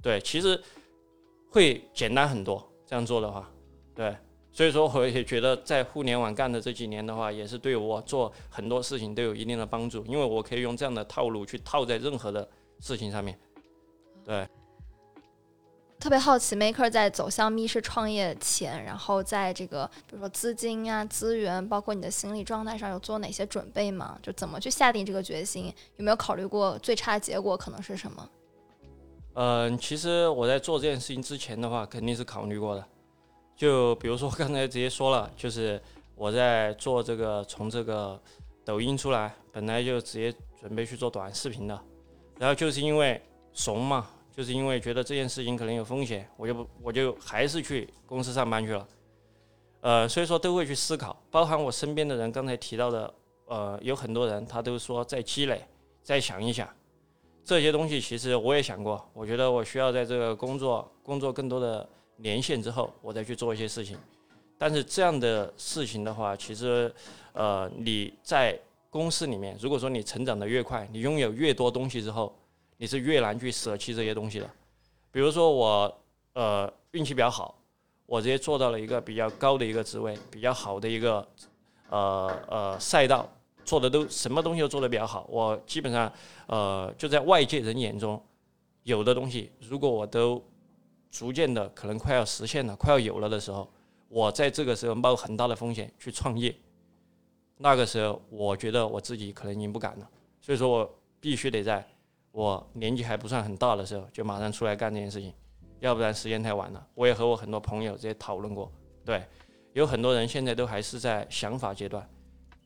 [0.02, 0.60] 对，其实
[1.52, 2.66] 会简单很多。
[2.88, 3.48] 这样做的话，
[3.94, 4.18] 对，
[4.52, 13.38] 所以说我也觉得在互联网干的这几年的话，也是对我做很多事情都有一定的帮助，因为我可以用这样的套路去套在任何的事情上面，
[14.26, 14.48] 对。
[16.00, 24.18] 特别好奇，Maker 在走向密室创业前，然后在这个比如说资金啊、资源，包括你的心理状态上，有做哪些准备吗？
[24.24, 25.66] 就怎么去下定这个决心？
[25.98, 28.30] 有没有考虑过最差结果可能是什么？
[29.34, 32.86] 嗯，其实我在做这件事情之前的话，肯定是考虑过的。
[33.58, 35.82] 就比如说刚才直接说了，就是
[36.16, 38.18] 我在做这个从这个
[38.64, 41.78] 抖音出来，本来就直接准备去做短视频的，
[42.38, 44.08] 然后就是因为怂嘛。
[44.36, 48.88] 就是因为觉得这件事情可能有风险，我就不，我就还是去公司上班去了。
[49.82, 53.14] 呃，所以说都会去思考，包含我身边的人刚才提到的，
[53.46, 55.62] 呃，有很多人他都说在积累，
[56.04, 56.68] 再想一想
[57.44, 58.00] 这些东西。
[58.00, 61.88] 其实我也想过，我觉得我需要在这个工作工作更多的
[62.18, 63.98] 年限之后，我再去做一些事情。
[64.58, 66.94] 但是这样的事情的话，其实，
[67.34, 72.34] 呃，你在公司里面，如果说你成长的越快，你拥有越多东西之后。
[72.82, 74.50] 你是越难去舍弃这些东西的，
[75.12, 77.54] 比如说我，呃，运气比较好，
[78.06, 81.28] 我直接做到了一个比较高的一个职位，比较好的一个，
[81.90, 83.30] 呃呃赛道，
[83.66, 85.28] 做的都什么东西都做的比较好。
[85.30, 86.10] 我基本上，
[86.48, 88.22] 呃，就在外界人眼中，
[88.84, 90.42] 有的东西，如果我都
[91.12, 93.70] 逐渐的可能快要实现了，快要有了的时候，
[94.08, 96.56] 我在这个时候冒很大的风险去创业，
[97.58, 101.86] 那个时候我觉得我自己可能已经不敢了，所以说我必须得在。
[102.40, 105.34] 我年纪还不算很大的时候，就马上出来干这件事情，
[105.82, 106.88] 要不然时间太晚了。
[106.96, 108.72] 我也和我很多朋友这些讨论过，
[109.04, 109.22] 对，
[109.74, 112.10] 有很多人现在都还是在想法阶段，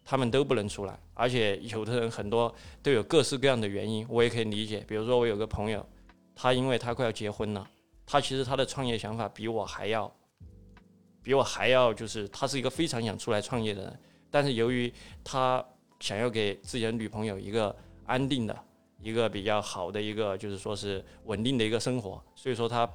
[0.06, 4.86] 他们都不能出来，而且有的人很多都有各式各样的原因，我也可以理解。
[4.88, 5.84] 比如说我有个朋友，
[6.36, 7.68] 他因为他快要结婚了，
[8.06, 10.16] 他其实他的创业想法比我还要，
[11.24, 15.66] 比我还要，就是他是一个非常想出来创业的人，但是由于他
[16.00, 18.56] 想要给自己的女朋友一个安定的。
[19.04, 22.90] 一个比较好的一个，就是说是稳定的一个生活，所以说他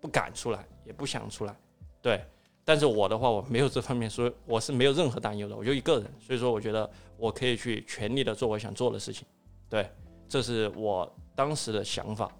[0.00, 1.56] 不敢出来，也不想出来，
[2.02, 2.22] 对，
[2.64, 9.26] 但是我的话，我没有这方面，所以我是没有任何担忧的，我就一个人，所以说我觉得我可以去全力的做我想做的事情，
[9.68, 9.88] 对，
[10.28, 12.30] 这是我当时的想法。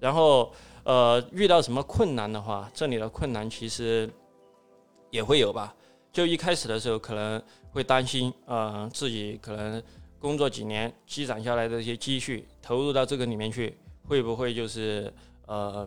[0.00, 4.10] 然后呃，遇到什么困难的话，这里的困难其实
[5.10, 5.74] 也会有吧。
[6.12, 9.82] 就一开始的时候，可能会担心，呃，自己可能
[10.24, 13.76] 工作几年积攒下来的一些积蓄投入到这个里面去，
[14.08, 15.12] 会不会就是
[15.44, 15.86] 呃，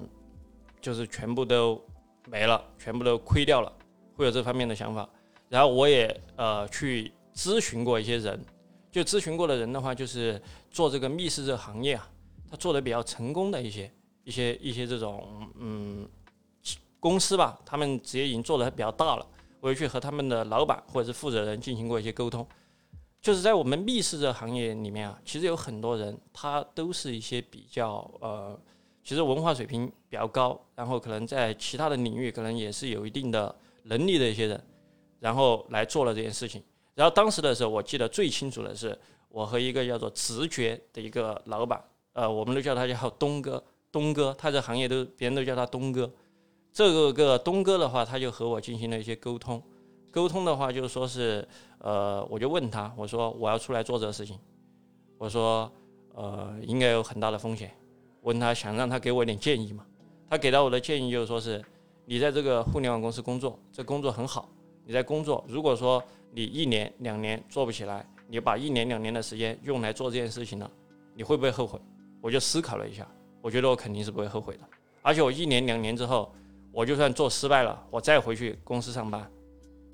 [0.79, 1.83] 就是全部都
[2.27, 3.73] 没了，全部都亏掉了，
[4.15, 5.09] 会有这方面的想法。
[5.49, 8.39] 然后我也呃去咨询过一些人，
[8.91, 12.07] 就咨询过的人的话，就是做这个密室这个行业啊，
[12.47, 13.91] 他做的比较成功的一些
[14.23, 16.07] 一些一些这种嗯
[16.99, 19.25] 公司吧，他们直接已经做的比较大了。
[19.61, 22.47] 我去和他们的老板或者是负责人进行过一些沟通，
[23.27, 28.57] 就是在我们密室这行业里面啊，其实有很多人，他都是一些比较呃，
[29.03, 34.63] 其实文化水平比较高，然后可能在其他的领域可能也是有一定的能力的一些人，
[35.19, 36.63] 然后来做了这件事情。
[36.95, 43.61] 然后当时的时候，我记得最清楚的是，我和一个叫做直觉的一个老板，呃，我们都叫他叫东哥，
[43.91, 46.09] 东哥，他这行业都别人都叫他东哥。
[46.71, 49.61] 这个个东哥的话，他就和我进行了一些沟通，
[50.17, 54.35] 沟通的话就是说是，呃，我就问他，我说我要出来做这个事情，
[55.19, 55.71] 我说，
[56.15, 57.71] 呃，应该有很大的风险，
[58.23, 59.85] 问他想让他给我一点建议嘛，
[60.27, 61.63] 他给到我的建议就是说是，
[62.03, 64.49] 你在这个互联网公司工作，这工作很好，
[64.83, 70.67] 你在工作，如果说你一年两年做不起来，你把一年两年的时间用来做这件事情了，
[71.13, 71.79] 你会不会后悔？
[72.21, 73.07] 我就思考了一下，
[73.39, 74.63] 我觉得我肯定是不会后悔的，
[75.03, 76.33] 而且我一年两年之后。
[76.69, 79.27] 我就算做失败了，我再回去公司上班，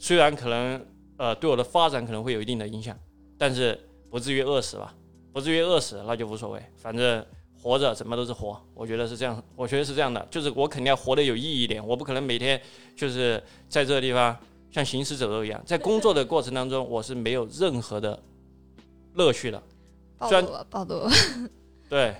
[0.03, 0.85] 虽然可能
[1.15, 2.93] 呃对我的发展可能会有一定的影响，
[3.37, 4.93] 但是不至于饿死吧？
[5.31, 7.25] 不至于饿死那就无所谓，反正
[7.57, 8.61] 活着怎么都是活。
[8.73, 12.61] 我觉得是这样，我觉得是这样的，就是我肯定要活得有意义一点，我不可能每天
[12.97, 14.37] 就是在这个地方
[14.71, 18.21] 像行尸走肉一样，在工作的过程当中我是没有任何的
[19.13, 19.63] 乐趣的。
[20.17, 21.09] 暴露了，暴露了。
[21.87, 22.13] 对，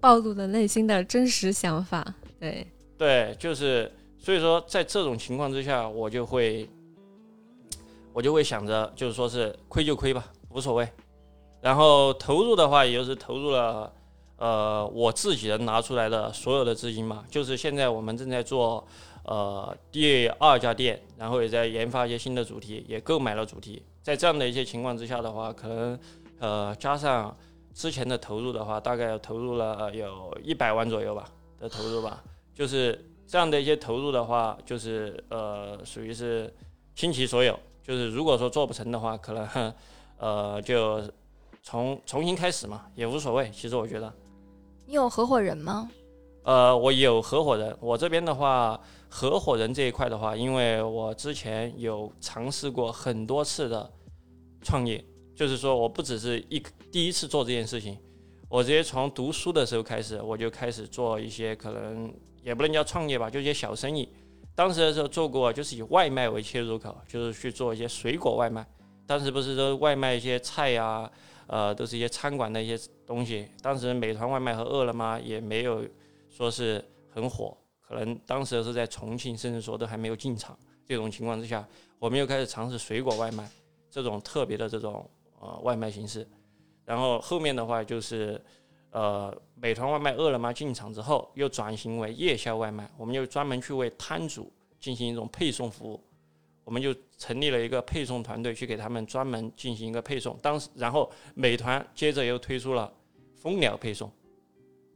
[0.00, 2.14] 暴露了内心的真实想法。
[2.40, 2.66] 对。
[2.96, 6.66] 对，就是所以说，在这种情况之下，我就会，
[8.16, 10.88] 我就会想着，就是说是亏就亏吧，无所谓。
[11.60, 13.92] 然后投入的话，也就是投入了，
[14.38, 17.26] 呃，我自己能拿出来的所有的资金嘛。
[17.30, 18.82] 就是现在我们正在做，
[19.24, 23.82] 呃，第二家店，然后也在研发一些新的主题，也购买了主题。
[24.02, 26.00] 在这样的一些情况之下的话，可能，
[26.38, 27.36] 呃，加上
[27.74, 31.28] 之前的投入的话，大概投入了有一百万左右吧
[31.60, 32.24] 的投入吧。
[32.54, 36.50] 就是这样的一些投入的话，就是呃，属于是
[36.94, 37.54] 倾其所有。
[37.86, 39.72] 就是如果说做不成的话，可能
[40.18, 41.00] 呃就
[41.62, 43.48] 从重新开始嘛，也无所谓。
[43.52, 44.12] 其实我觉得，
[44.86, 45.88] 你有合伙人吗？
[46.42, 47.76] 呃，我有合伙人。
[47.80, 53.88] 我这边的话，合伙人这一块的话，因为我之前有尝试过很多次的
[54.62, 55.04] 创业，
[55.36, 57.96] 就是说我不只是一第一次做这件事情，
[58.48, 62.12] 我直接从读书的时候开始，我就开始做一些可能。
[62.42, 64.08] 也不能叫创业吧，就一些小生意。
[64.56, 68.66] 当时的时候做过，就是以外卖为切入口，就是去做一些水果外卖。
[69.06, 71.08] 当时不是都外卖一些菜呀，
[71.46, 73.46] 呃，都是一些餐馆的一些东西。
[73.60, 75.86] 当时美团外卖和饿了么也没有
[76.30, 77.54] 说是很火，
[77.86, 80.58] 可能当时是在重庆，甚至说都还没有进场。
[80.86, 81.62] 这种情况之下，
[81.98, 83.46] 我们又开始尝试水果外卖
[83.90, 85.06] 这种特别的这种
[85.38, 86.26] 呃外卖形式。
[86.86, 88.42] 然后后面的话就是。
[88.96, 92.90] 呃，美团外卖、饿了么进场之后，又转型为夜宵外卖。
[92.96, 96.02] 我们又专门去为摊主进行一种配送服务，
[96.64, 100.34] 我们就成立了一个配送团队，去给他们专门进行一个配送。
[100.40, 102.90] 当时，然后美团接着又推出了
[103.34, 104.10] 蜂鸟配送，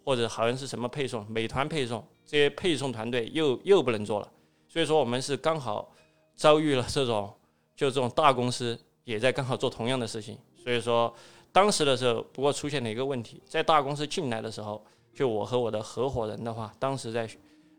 [0.03, 4.33] 或者好像是什么配送，美团配送这些配送团队又又不能做了。
[4.67, 5.93] 所以说，我们是刚好
[6.35, 7.31] 遭遇了这种，
[7.77, 10.39] 就这种大公司也在刚好做同样的事情。
[10.57, 11.15] 所以说。
[11.53, 17.29] 当时的时候，不过出现了一个问题，在大公司进来的时候，就我和我的合伙人的话，当时在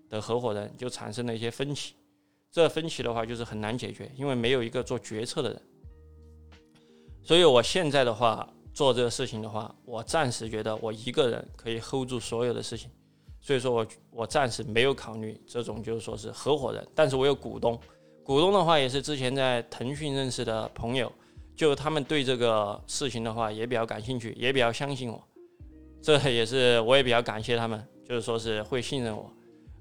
[0.10, 1.94] 的合伙人就产生了一些分歧。
[2.52, 5.62] 这分歧的话，就是很难解决，因为没有一个做决策的人。
[7.24, 12.90] 所以我现在的话做这个事情的话，我暂时觉得我一个人可以 hold 住所有的事情。
[13.40, 17.80] 所以说我我暂时没有考虑这种就是说是合伙人，但是我有股东，
[18.22, 21.10] 股东的话也是之前在腾讯认识的朋友。
[21.62, 25.24] 就他们对这个事情的话也比较感兴趣，也比较相信我，
[26.02, 29.32] 这也是我也比较感谢他们，就是说是会信任我，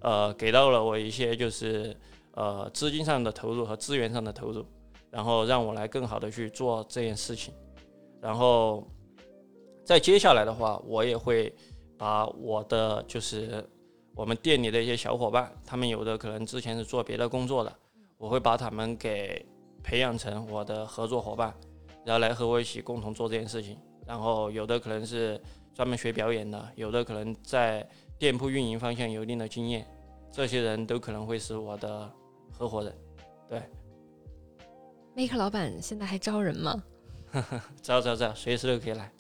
[0.01, 1.97] 呃，给到了我一些就是
[2.33, 4.63] 呃资金上的投入和资源上的投入，
[5.11, 7.55] 然后让我来更好的去做这件事情，
[8.21, 8.87] 然后
[9.83, 11.51] 在接下来的话，我也会
[11.97, 13.67] 把我的就是
[14.15, 17.75] 我们店里的一些小伙伴，他们有的可能之前是做别的工作的。
[18.19, 19.47] 我会把他们给
[19.83, 21.55] 培养成我的合作伙伴，
[22.11, 23.79] 然后来和我一起共同做这件事情。
[24.05, 25.41] 然后有的可能是
[25.73, 27.89] 专门学表演的，有的可能在
[28.19, 29.87] 店铺运营方向有一定的经验，
[30.33, 32.13] 这些人都可能会是我的
[32.51, 32.93] 合伙人。
[33.49, 33.63] 对
[35.15, 36.83] ，Make 老板现在还招人吗？
[37.81, 39.13] 招招招，随时都可以来。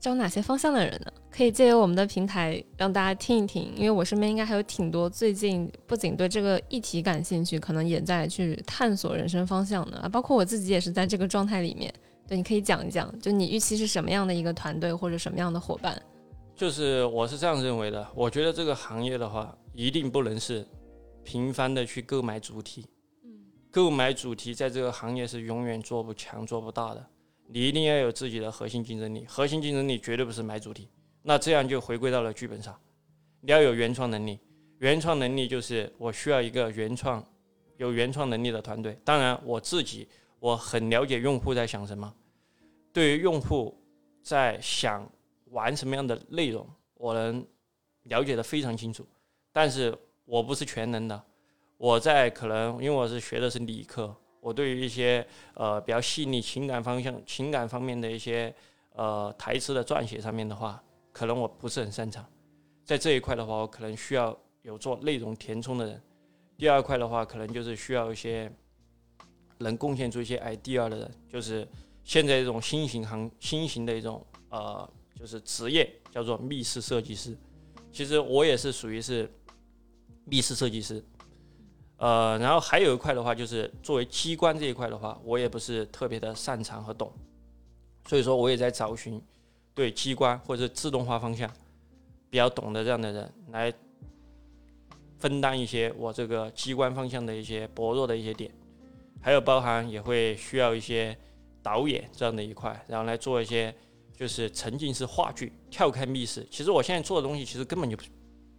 [0.00, 1.12] 招哪些方向的人呢？
[1.40, 11.90] 可以借由我们的平台让大家听一听，因为我身边应该还有挺多最近不仅对这个议题感兴趣，可能也在去探索人生方向的啊，包括我自己也是在这个状态里面。
[12.28, 15.98] 对，你可以讲一讲，就你预期是什么样的一个团队或者什么样的伙伴？
[16.54, 20.66] 就是我是这样认为的，我觉得这个行业的话，一定不能是
[21.24, 22.84] 频繁的去购买主题。
[23.70, 27.02] 购买主题在这个行业是永远做不强、做不大的。
[27.48, 30.86] 你一定要有自己的核心竞争力，核心竞争力绝对不是买主题。
[31.22, 32.78] 那这样就回归到了剧本上，
[33.40, 34.38] 你要有原创能力。
[34.78, 37.22] 原创能力就是我需要一个原创、
[37.76, 38.98] 有原创能力的团队。
[39.04, 40.08] 当然，我自己
[40.38, 42.10] 我很了解用户在想什么，
[42.92, 43.78] 对于用户
[44.22, 45.06] 在想
[45.50, 47.46] 玩什么样的内容，我能
[48.04, 49.06] 了解的非常清楚。
[49.52, 49.94] 但是
[50.24, 51.22] 我不是全能的，
[51.76, 58.54] 我在可能因为我是学的是理科，我对于一些呃比较细腻情感方向、情感方面的一些
[58.94, 60.82] 呃台词的撰写上面的话，
[61.12, 62.24] 可能我不是很擅长。
[62.84, 66.02] 在这一块的话，我可能需要有做内容填充的人。
[66.56, 68.50] 第二块的话，可能就是需要一些
[69.58, 71.66] 能贡献出一些 idea 的人，就是
[72.04, 74.88] 现在这种新型行新型的一种呃，
[75.18, 77.36] 就是职业叫做密室设计师。
[77.92, 79.30] 其实我也是属于是
[80.24, 81.02] 密室设计师，
[81.96, 87.12] 呃，然后还有一块的话，就是作为机关这一块的话，我也不是特别的擅长和懂，
[88.06, 89.20] 所以说我也在找寻
[89.74, 91.50] 对机关或者自动化方向
[92.28, 93.72] 比较懂的这样的人来
[95.18, 98.50] 分担一些我这个机关方向的一些薄弱的一些点，
[99.20, 101.16] 还有包含也会需要一些
[101.62, 103.74] 导演这样的一块，然后来做一些
[104.16, 106.46] 就是沉浸式话剧，跳开密室。
[106.50, 107.96] 其实我现在做的东西其实根本就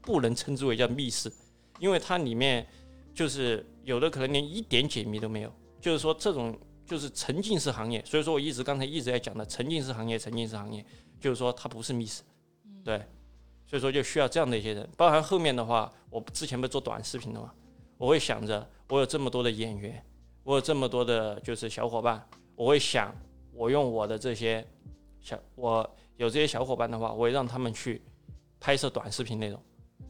[0.01, 1.31] 不能称之为叫密室，
[1.79, 2.65] 因为它里面
[3.13, 6.55] 就是有的可能连一点解密都没有，就是说这种
[6.85, 8.03] 就是沉浸式行业。
[8.05, 10.85] 所以说我一直刚才一直在讲的沉浸式行业，沉浸式行业
[11.21, 12.21] 就是说他不是 miss，，
[12.83, 13.01] 对。
[13.65, 17.53] 所以说就需要这样的一些人，包含后面的话，我之前不是做短视频的嘛，
[17.97, 20.03] 我会想着我有这么多的演员，
[20.43, 22.21] 我有这么多的就是小伙伴，
[22.57, 23.15] 我会想
[23.53, 24.67] 我用我的这些
[25.21, 28.01] 小，我有这些小伙伴的话，我会让他们去
[28.59, 29.57] 拍摄短视频内容，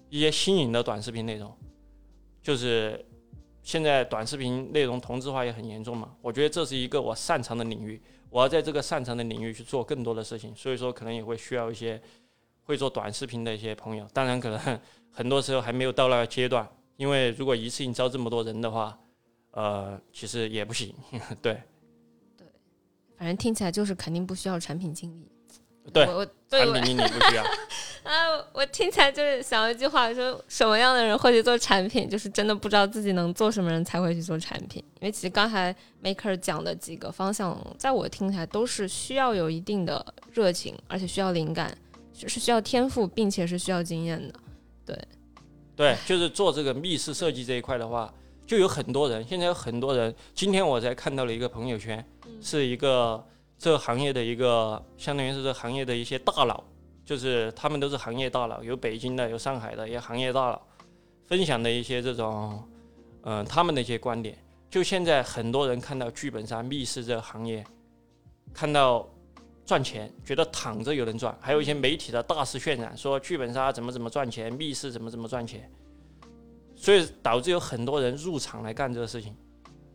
[0.09, 1.55] 一些新颖的短视频内容，
[2.41, 3.05] 就是
[3.61, 8.01] 现在短视频内容同质化也很严重嘛，我觉得这是一个我擅长的领域，
[8.31, 12.01] 我要在这个擅长的领域去做更多的事情，所以说可能也会需要一些。
[12.63, 14.79] 会做短视频的一些朋友，当然可能
[15.11, 16.65] 很多时候还没有到那个阶段，
[16.95, 18.97] 因为如果一次性招这么多人的话，
[19.49, 20.93] 呃，其实也不行。
[21.41, 21.59] 对，
[22.37, 22.47] 对
[23.17, 25.27] 反正听起来就是肯定不需要产品经理。
[25.93, 27.43] 对我我对我产品经理不需要。
[28.03, 28.13] 啊，
[28.51, 34.83] 我听起来就是想要一句话，说什么样的人会去做产品，就是真的不知道自己能做什么人才会去做产品。
[34.99, 40.03] 因为其实刚才 Maker 讲的几个方向，在我听起来都是需要有一定的
[40.33, 41.77] 热情，而且需要灵感，
[42.15, 44.19] 是需要天赋，并且是需要经验
[44.85, 44.97] 的。
[45.75, 48.11] 对，就是做这个密室设计这一块的话，
[48.47, 50.13] 就有很多人，现在有很多人。
[50.33, 52.03] 今天我才看到了一个朋友圈，
[52.41, 53.23] 是一个
[53.61, 56.63] 这个行业的一个，相当于是这行业的一些大佬，
[57.05, 60.59] 就是他们都是行业大佬，有北京的，有上海的，也行业大佬，
[61.27, 62.67] 分享的一些这种，
[63.21, 64.35] 嗯、他们的一些观点。
[64.67, 67.63] 就现在很多人看到剧本杀、密室这个行业，
[68.51, 69.07] 看到
[69.63, 75.71] 赚钱，觉得躺着有人赚，还有一些媒体的大肆渲染，说剧本杀怎么怎么赚钱，密室怎么怎么赚钱，
[76.75, 79.35] 所以导致有很多人入场来干这个事情。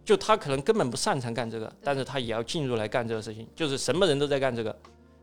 [0.07, 4.75] 就他可能根本不擅长干这个，但是他也要进入来干这个事情，就是什么人都在干这个，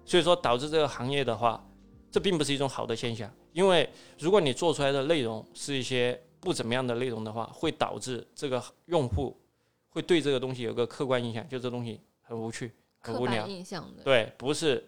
[0.04, 1.66] 所以说导致这个行业的话，
[2.12, 3.34] 这并不是一种好的现象。
[3.54, 9.40] 因为如果你做出来的内容是一些不怎么样的内容的话，会导致这个用户
[9.88, 14.86] 会对这个东西有个客观印象，就这东西很无趣、很无聊，印象的，对，不是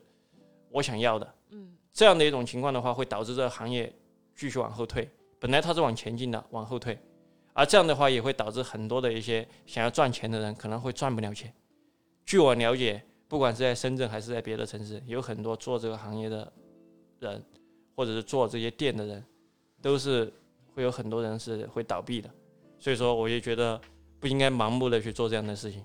[0.71, 1.33] 我想要的。
[1.51, 3.93] 嗯，这样的一种情况的话，会导致这个行业
[4.35, 5.09] 继续往后退。
[5.39, 6.99] 本来它是往前进的，往后退，
[7.55, 11.51] 而这样的话也会导致很多的一些想要赚钱的人可能会赚不了钱。
[12.25, 16.51] 据我了解，不管是在深圳还是在别的城市，有很多做这个行业的
[17.19, 17.41] 人，
[17.95, 19.23] 或者是做这些店的人，
[19.81, 20.31] 都是
[20.73, 22.29] 会有很多人是会倒闭的。
[22.77, 23.79] 所以说，我就觉得
[24.19, 25.81] 不应该盲目的去做这样的事情，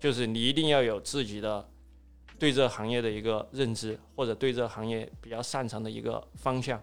[0.00, 1.64] 就是你一定要有自己的
[2.40, 6.82] 对这个行业的一个认知，或者对这个行业比较擅长的一个方向。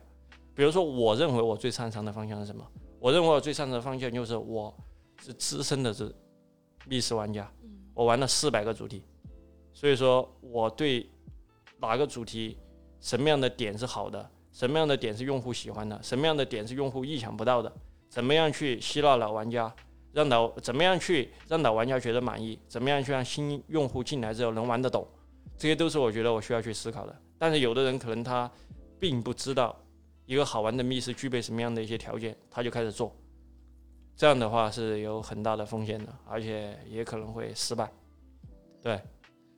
[0.56, 2.66] 比如说，我认为我最擅长的方向是什么？
[3.02, 4.72] 我认为我最擅长的方向就是我
[5.24, 6.14] 是资深的这
[6.86, 7.52] 密室玩家，
[7.96, 9.04] 我玩了四百个主题，
[9.74, 11.10] 所以说我对
[11.80, 12.56] 哪个主题
[13.00, 17.74] 什么样的点是好的，什么样的点是用户喜欢的，什么样的点是用户意想不到的，
[18.08, 19.74] 怎么样去吸纳老玩家，
[20.14, 25.08] 让老怎么样去让老玩家觉得满意，怎么样去让新用户进来之后能玩得懂，
[25.58, 27.22] 这些都是我觉得我需要去思考的。
[27.40, 28.50] 但是有的人可能他
[29.00, 29.76] 并不知道
[30.26, 33.16] 一个好玩的密室具备什么样的一些条件，他就开始做。
[34.16, 37.92] 这样的话是有很大的风险的，而且也可能会失败。
[38.84, 39.02] 对，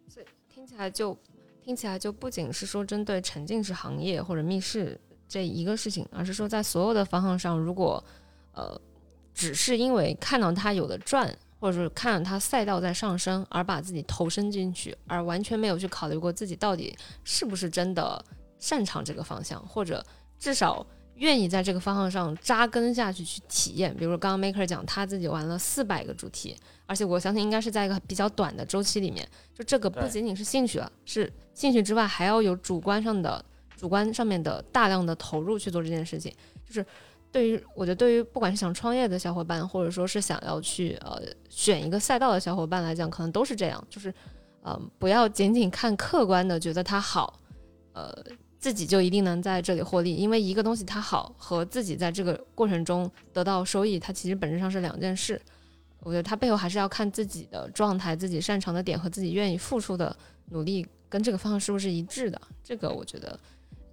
[0.08, 1.18] 所以听起来就
[1.62, 8.04] 听起来就不仅是说针对沉浸式行业或者密室这一个事情，而是说在所有的方向上，如果
[8.54, 8.80] 呃
[9.34, 18.24] 只是因为看到它有的赚，或者是看到它赛道在上升而把自己投身进去，而完全没有去考虑过自己到底是不是真的
[18.60, 20.06] 擅长这个方向，或者
[20.44, 20.86] 至少。
[21.18, 33.46] 愿意在这个方向上扎根下去去体验，比如说刚刚 Maker 讲他自己玩了四百个主题，而且我相信应该是在一个比较短的周期里面，就这个不仅仅是兴趣了，是兴趣之外还要有主观上的
[33.78, 36.34] 主观上面的大量的投入去做这件事情。
[36.68, 36.84] 就是
[37.32, 44.12] 对于我觉得对于不管是想创业的小伙伴，或者说是想要去呃选一个赛道的小伙伴来讲，可能都是这样，就是
[44.66, 47.40] 嗯不要仅仅看客观的觉得它好，
[47.94, 48.12] 呃。
[48.64, 55.40] 自己就一定能在这里获利，因为一个东西它好和自己在这个过程中得到收益，它其实本质上是两件事。
[56.00, 62.42] 我觉得它背后还是要看自己的状态、自己擅长的点和自己愿意付出的努力跟这个方向是不是一致的。
[62.64, 63.38] 这个我觉得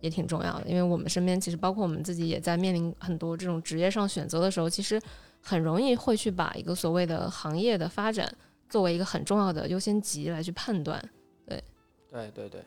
[0.01, 5.03] 也挺重要的，因为我们身边其实包括我们自己也在面临很多这种职业上选择的时候，其实
[5.41, 8.33] 很容易会去把一个所谓的行业的发展
[8.68, 11.03] 作为一个很重要的优先级来去判断。
[11.45, 11.61] 对，
[12.09, 12.64] 对对对。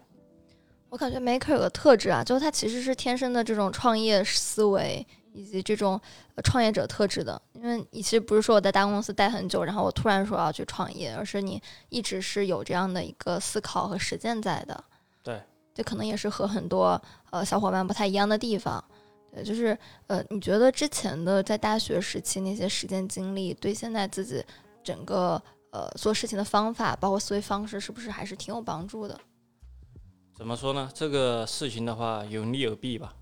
[0.94, 6.00] 我感觉 Maker 有个特质啊，就是他其实是天生的这种创业思维以及这种
[6.44, 7.42] 创业者特质的。
[7.54, 14.84] 因为你其实不是说我在大公司待很久，然后我突然说要去创业，而是你一直是有这样的一个思考和实践在的。
[15.24, 15.42] 对，
[15.74, 18.84] 这可能也是和很多呃小伙伴不太一样的地方。
[19.34, 19.76] 对，就是
[20.06, 24.46] 呃，你觉得之前的在大学时期那些实践经历，对现在自己
[24.84, 25.42] 整个
[25.72, 29.20] 呃做事情的方法，包括思维方式，是不是还是挺有帮助的？
[30.36, 30.90] 怎么说呢？
[30.96, 33.14] 这个事情的话有利有弊吧。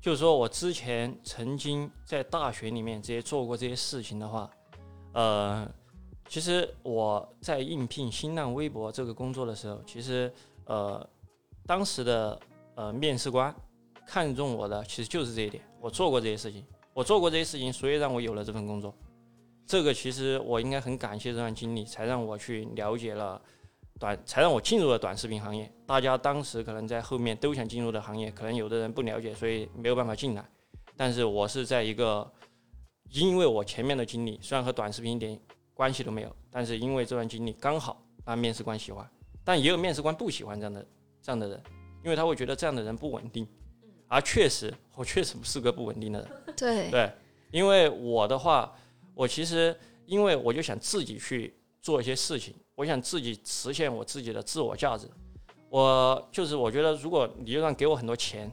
[0.00, 4.50] 就是说我之前曾经在大学里面直接做过这些事情的话，
[5.12, 5.70] 呃，
[6.26, 10.32] 其实我在应聘新浪微博这个工作的时候，其实
[10.64, 11.06] 呃，
[11.66, 12.40] 当时的
[12.74, 13.54] 呃面试官
[14.06, 18.94] 看中我的其实就是这一点，我做过这些事情，我做过这些事情，所以让我有了这份工作。
[19.66, 23.40] 这个其实我应该很感谢这段经历，才让我去了解了。
[23.98, 25.70] 短才让我进入了短视频行业。
[25.86, 30.44] 大家当时可能在后面都想进入的行业，可能有的人不了解，所以没有办法进来。
[30.96, 32.30] 但是我是在一个，
[33.10, 35.38] 因为我前面的经历虽然和短视频一点
[35.72, 39.08] 关系都没有，但是因为这段经历刚好让面试官喜欢，
[39.44, 40.86] 但也有面试官不喜欢这样的
[41.20, 41.62] 这样的人，
[42.04, 43.46] 因为他会觉得这样的人不稳定。
[44.06, 46.28] 而确实，我确实不是个不稳定的人。
[46.56, 47.10] 对对，
[47.50, 48.72] 因为我的话，
[49.14, 49.76] 我其实
[50.06, 52.54] 因为我就想自己去做一些事情。
[52.76, 55.08] 我想自己实现我自己的自我价值，
[55.68, 58.50] 我就是我觉得，如果你就算给我很多钱，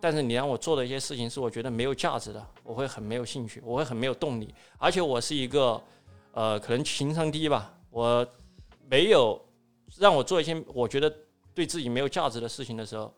[0.00, 4.54] 但是你让我做的一些事情是我觉得没有价值的，我会很没有兴趣，我会很没有动力。
[4.78, 5.82] 而且我是一个，
[6.32, 8.24] 呃，可能情商低吧，我
[8.88, 9.40] 没有
[9.98, 11.12] 让我做一些我觉得
[11.52, 13.12] 对自己没有价值的事情的时候，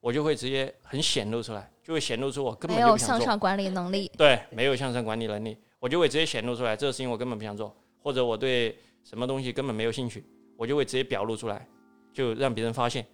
[0.00, 4.10] 我就会直接很显露出来，就会显露出我根本没有向上管理能力。
[4.18, 8.76] 对，没有向上管理能力，我就会直接显露出来，这个事情我根本不想做，或者我对。
[9.08, 10.24] 什么东西根本没有兴趣，
[10.56, 11.64] 我就会直接表露出来，
[12.12, 13.06] 就让别人发现。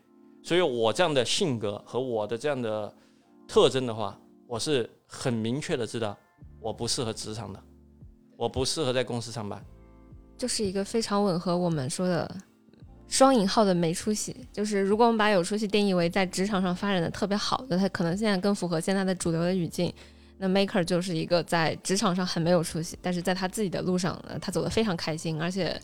[0.43, 2.91] 所以我这样的性格和我的这样的
[3.47, 6.17] 特征的话，我是很明确的知道
[6.61, 7.63] 我不适合职场的，
[8.39, 9.63] 我不适合在公司上班，
[10.39, 12.37] 就是一个非常吻合我们说的
[13.07, 14.35] 双引号的没出息。
[14.51, 19.93] 就是如果我们把有出息定义为在职场上发展的特别好的，他可能现在更符合现在的主流的语境。
[20.45, 25.81] 那 Maker 就是一个在职场上很没有出息，但是在他自己的路上呢，他走得非常开心，而且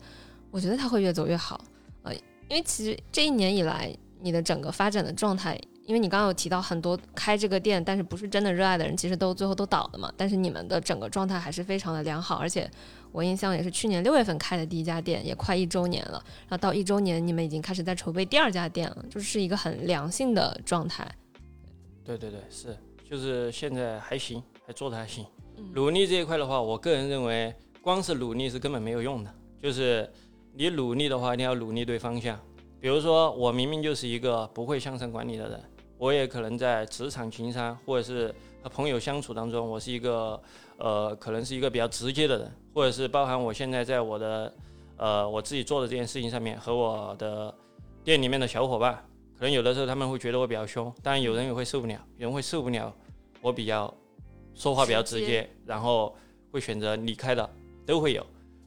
[0.51, 1.63] 我觉得他会越走越好。
[2.03, 2.13] 呃，
[2.49, 3.89] 因为其实这一年以来，
[4.19, 10.11] 你的整个发展的状态，因为你刚刚有提到很多开这个店，但是不是真的热爱的人，其实都最后都倒了嘛。
[10.17, 12.69] 但是你们的整个状态还是非常的良好，而且
[13.13, 16.21] 我印象也是去年六月份开的第一家店，也快一周年了。
[16.49, 21.09] 然后到一周年，你们已经开始在筹备第二家店了，就是一个很良性的状态。
[22.03, 22.75] 对对对，是。
[23.09, 25.25] 就是现在还行，还做的还行。
[25.73, 29.33] 努力这一块的话，我个人认为，光是努力是根本没有用的。
[29.61, 30.09] 就是
[30.53, 32.39] 你努力的话，一定要努力对方向。
[32.79, 35.59] 比如说，我明明就是一个不会向上管理的人，
[35.97, 40.41] 我也可能在职场情商或者是和朋友相处当中，我是一个
[40.77, 44.53] 呃，可能是一个比较直接的人，或或者是包含我现在在我的
[44.95, 47.53] 呃我自己做的这件事情上面，和我的
[48.05, 49.03] 店里面的小伙伴，
[49.39, 52.93] 可能有的时候他们会觉得我比较凶，当然有人也会受不了，有人会受不了
[53.39, 53.91] 我比较
[54.53, 56.13] 说话比较直直接，然后
[56.51, 57.49] 会选择离开的，
[57.85, 58.25] 都会有。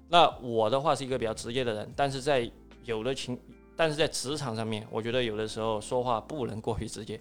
[0.09, 2.51] 那我的话是一个比较直接的人，但是在
[2.85, 3.39] 有的情，
[3.77, 7.20] 但是在职场上面，我觉得有的时候说话不能过于直接，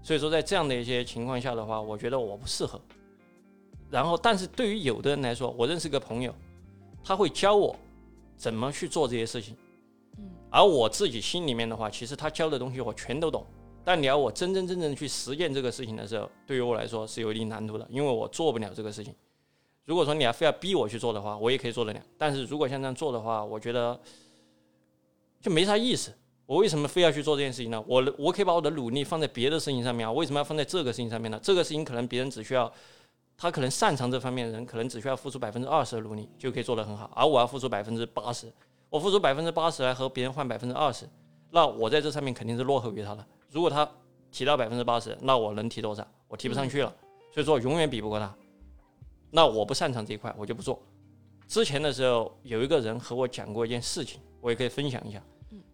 [0.00, 2.80] 所以说在这样的一些情况下的话，我觉得我不适合。
[3.90, 6.32] 然后，但是对于有的人来说，我认识个朋友，
[7.02, 7.74] 他会教我
[8.36, 9.56] 怎么去做这些事情。
[10.54, 13.44] 而我自己心里面的话，其实他教的东西我全都懂，
[13.84, 19.12] 但你要我真真正正去实践这个事情的时候，对于我来说是有一定难度的，因为我做不了这个事情。
[19.84, 22.00] 如果说你要非要逼我去做的话，我也可以做得了。
[22.16, 24.00] 但是如果像这样做的话，我觉得
[25.40, 26.14] 就没啥意思。
[26.46, 27.84] 我为什么非要去做这件事情呢？
[27.88, 31.40] 我我可以把我的努力放在别的事情上面啊，为什么要放在这个事情上面呢？
[31.42, 32.72] 这个事情可能别人只需要，
[33.36, 38.46] 他可能擅长这方面的人，可能只需要付出百分之二十的努力就可以做得很好，而我要付出百分之八十，
[38.90, 41.08] 我付出百分之八十来和别人换百分之二十，
[41.50, 43.26] 那我在这上面肯定是落后于他的。
[43.50, 43.88] 如果他
[44.30, 46.06] 提到百分之八十，那我能提多少？
[46.28, 46.94] 我提不上去了，
[47.32, 48.34] 所以说永远比不过他。
[49.30, 50.80] 那我不擅长这一块，我就不做。
[51.46, 55.22] 之前的时候有一个人和我讲过一件事情，我也可以分享一下。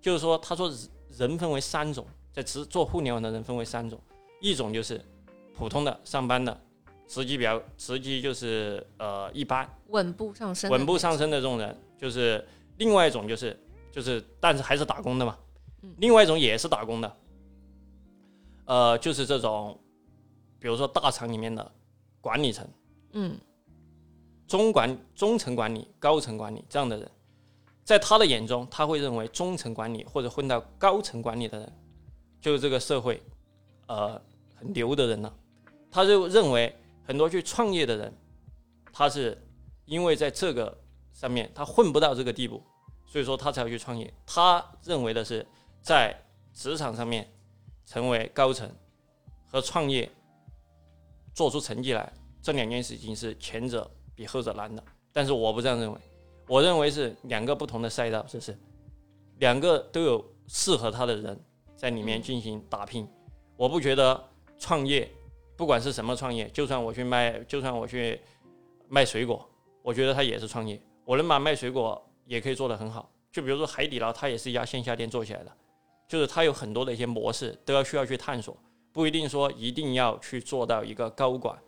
[0.00, 0.70] 就是说，他说
[1.16, 3.98] 人分为三种，在职做互联网的人分为三种，
[4.40, 5.00] 一种就是
[5.54, 6.58] 普通的上班的，
[7.06, 12.46] 职级比较职级就是呃一般，稳步上升，稳步上升的这种人，就是
[12.80, 13.58] 另外一种就是
[13.92, 15.38] 就是但是还是打工的嘛，
[15.82, 15.94] 嗯。
[15.98, 17.16] 另外一种也是打工的，
[18.64, 19.78] 呃，就是这种，
[20.58, 21.72] 比如说大厂里面的
[22.22, 22.66] 管理层。
[23.12, 23.38] 嗯。
[24.48, 27.08] 中管、中层管理、高层管理这样的人，
[27.84, 31.72] 在他的眼中，他会认为中层管理或者混到高层管理的人，
[32.40, 33.22] 就是这个社会，
[33.88, 34.20] 呃，
[34.56, 35.32] 很牛的人了。
[35.90, 36.74] 他就认为
[37.04, 38.12] 很多去创业的人，
[38.90, 39.36] 他是
[39.84, 40.76] 因为在这个
[41.20, 42.62] 上面他混不到这个地步，
[43.04, 44.10] 所以说他才要去创业。
[44.24, 45.46] 他认为的是
[45.82, 46.18] 在
[46.54, 47.30] 职场上面
[47.84, 48.74] 成为高层
[49.46, 50.10] 和创业
[51.34, 52.10] 做出成绩来，
[52.40, 56.00] 这两件事情是前者比后者难的，但是我不这样认为，
[56.48, 58.58] 我认为是两个不同的赛道，这是
[59.40, 61.38] 两个都有适合他的人
[61.76, 63.06] 在里面进行打拼。
[63.58, 64.26] 我不觉得
[64.58, 65.06] 创业，
[65.54, 68.18] 不管是什么创业，就算我去卖，就算我去
[68.88, 69.46] 卖水果，
[69.82, 70.80] 我觉得他也是创业。
[71.10, 73.10] 我能把卖水果也可以做得很好。
[73.32, 75.50] 就比如说海底捞，它也是一家线下店做起来的，
[76.06, 78.56] 就是它有很多的一些模式都要需要去探索，
[78.92, 81.58] 不一定说一定要去做到一个高管，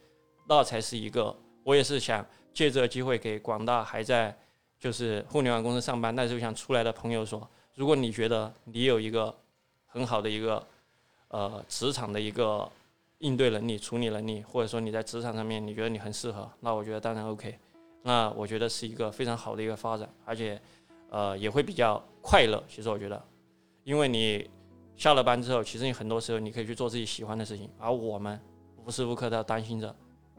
[0.48, 1.36] 那才是一个。
[1.64, 2.24] 我也是想
[2.54, 4.36] 借这个机会给广大还在
[4.78, 9.34] 就是互联网公司上班但是又想出来的朋友说，如果你觉得你有一个
[9.86, 10.64] 很好的一个
[11.28, 12.70] 呃职场的一个
[13.18, 17.58] 应对能力、处理能力，或者说你在职场上面你觉得你很适合，那我觉得当然 OK。
[18.02, 20.60] 那我觉得是一个非常好的一个发展，而且
[21.10, 22.62] 呃也会比较快乐。
[22.68, 23.22] 其实我觉得，
[23.84, 24.48] 因为你
[24.96, 28.40] 下了班之后，其实你很多时候你可以去做自己喜欢的事情，而我们
[28.84, 29.94] 无时无刻都要担心着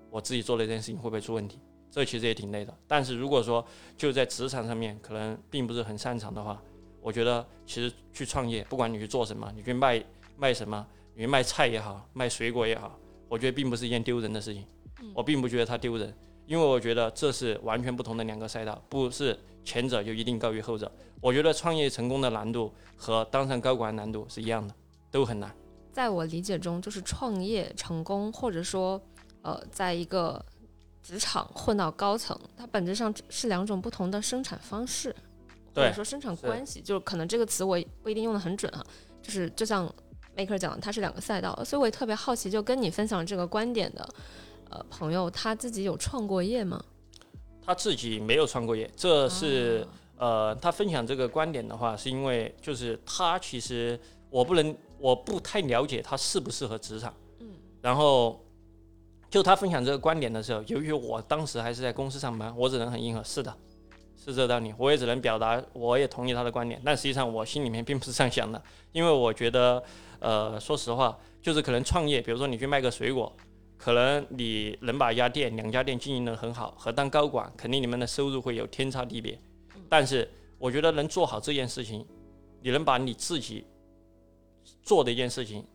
[0.09, 1.59] 我自己做的这件事情会不会出问题，
[1.89, 2.77] 这其实也挺累的。
[2.87, 3.65] 但是如果说
[3.97, 6.61] 就在职场上面可能并不是很擅长的话，
[7.01, 10.03] 我觉得其实去创业，不管你去做什么，你去卖
[10.37, 10.85] 卖什么，
[11.15, 12.97] 你去卖菜也好，卖水果也好，
[13.27, 14.65] 我觉得并不是一件丢人的事情。
[15.13, 20.91] 我并不觉得它丢人，因为我觉得这是完全不同的两个赛道，不是前者就一定高于后者。
[21.21, 24.73] 我觉得创业成功的难度和当上高管难度是一样的，
[25.09, 25.55] 都很难。
[25.91, 29.01] 在我理解中，就是创业成功，或者说，
[29.41, 30.43] 呃，在一个
[31.01, 35.15] 职场混到高层，它本质上是两种不同的生产方式，
[35.73, 36.81] 或者说生产关系。
[36.81, 38.83] 就是可能这个词我也不一定用的很准哈，
[39.21, 39.85] 就是就像
[40.35, 44.09] Maker 讲的，它是两个赛道，所以我也特别好奇，就跟你分享这个观点的，
[44.69, 46.83] 呃，朋友他自己有创过业吗？
[47.65, 49.87] 他自己没有创过业，这是、
[50.17, 53.97] 啊呃，他分享这个观点的话，是因为就是他其实
[54.29, 57.13] 我不能，我不太了解他适不适合职场。
[57.39, 57.47] 嗯。
[57.81, 58.43] 然后
[59.29, 63.55] 就他分享这个观点的时候，由于我当时还是在公司上班，我只能很硬核，是的，
[64.17, 68.61] 是这道理，我也只能表达，我也同意他的观点，但实际上我心里面并不是这样想的，
[68.91, 69.81] 因为我觉得，
[70.19, 73.31] 呃，说实话，就是可能创业，比如说你去卖个水果。
[73.83, 79.37] 可能你能把一家店、两家店经营得很好，和当高管，肯定你们的收入会有天差地别。
[79.89, 80.25] 但是
[80.57, 82.07] 我觉得能做好这件事情，
[82.61, 83.65] 你能把你自己
[84.81, 85.67] 做的一件事情，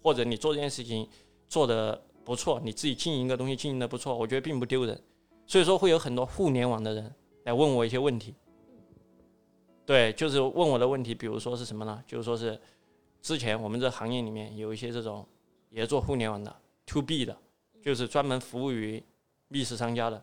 [0.00, 1.08] 或者你做这件事情
[1.48, 4.96] 做得不错，你自己经营一个东西经营得不错，我觉得并不丢人。
[5.44, 8.36] 所以说会有很多互联网的人来问我一些问题，
[9.84, 12.00] 对，就是问我的问题，比如说是什么呢？
[12.06, 12.56] 就是说是
[13.20, 15.26] 之前我们这行业里面有一些这种
[15.70, 16.54] 也做互联网的
[16.86, 17.36] to B 的。
[17.82, 19.02] 就是专门服务于
[19.48, 20.22] 密室商家的，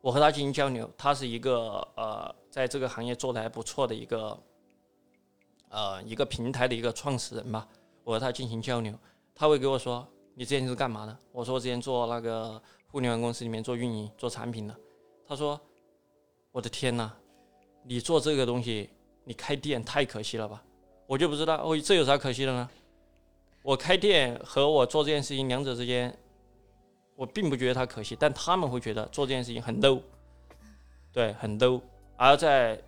[0.00, 4.38] 我和他进行交流，他是一个呃，在这个行业做的还不错的一个
[5.68, 7.66] 呃一个平台的一个创始人吧。
[8.04, 8.92] 我和他进行交流，
[9.34, 14.74] 他会给我说：“你之前是干嘛的？”我说：“我之前做那个互联网公司里面做运营、做产品的。”
[15.26, 15.60] 他说
[16.50, 17.12] ：“我的天呐，
[17.84, 18.90] 你做这个东西，
[19.22, 20.62] 你开店太可惜了吧？”
[21.06, 22.68] 我就不知道，哦，这有啥可惜的呢？
[23.62, 26.16] 我开店和我做这件事情两者之间，
[27.14, 30.00] 我并不觉得它可惜，但他们会觉得做这件事情很 low，
[31.12, 31.80] 对，很 low。
[32.16, 32.80] 而在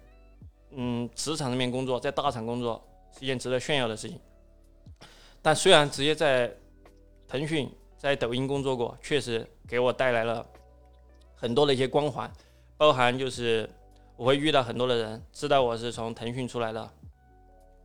[0.71, 4.19] 嗯职场上面工作，在大厂工作是一件值得炫耀的事情。
[5.43, 6.51] 但虽然直接在
[7.29, 10.47] 腾讯、在抖音工作过，确实给我带来了
[11.35, 12.33] 很多的一些光环，
[12.79, 13.69] 包含就是
[14.17, 16.91] 我会遇到很多的人，知道我是从腾讯出来的，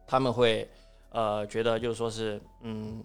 [0.08, 0.70] 他们会。
[1.18, 3.04] 呃，觉得就是说是，嗯，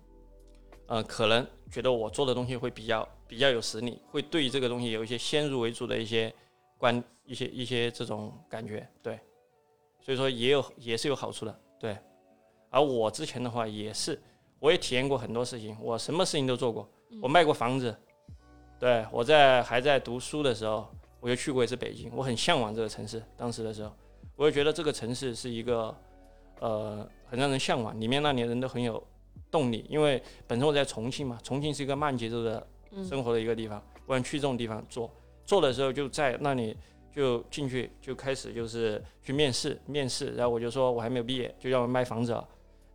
[0.84, 6.30] 呃，可能觉得我做的东西会比较比较有实力，会对这个东西有一些先入为主的一些
[6.76, 9.18] 观，一些一些这种感觉，对，
[9.98, 11.96] 所以说也有也是有好处的，对。
[12.68, 14.20] 而我之前的话也是，
[14.58, 16.86] 我也体验过很多事情，我什么事情都做过，
[17.22, 17.96] 我卖过房子，
[18.78, 20.86] 对我在还在读书的时候，
[21.18, 23.90] 我就去过一次北京，我很向往这个城市，当时的时候，
[24.36, 25.96] 我就觉得这个城市是一个。
[26.62, 29.02] 呃，很让人向往，里面那里人都很有
[29.50, 32.64] 动力，因为本身我在重庆嘛，重庆是一个慢节奏的
[33.02, 35.10] 生活的一个地方，我想去这种地方做，
[35.44, 36.76] 做的时候就在那里
[37.12, 42.32] 就进去就开始就是去面试，面试，然后我就说我还没有毕业，就要卖房子，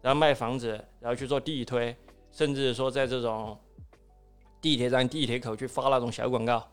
[0.01, 1.93] 然后卖房子，然后去做地推，
[2.31, 3.59] 甚至说在这种
[4.61, 6.65] 地铁站、地铁口去发那种小广告，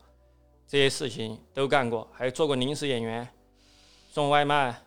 [0.65, 3.27] 这些事情都干过，还做过临时演员，
[4.11, 4.84] 送外卖。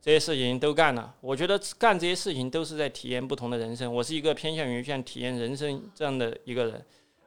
[0.00, 3.92] 这些事情都干了，我觉得干这些事情都是在体验不同的人生。
[3.92, 6.82] 我是一个偏向于像体验人生这样的一个人，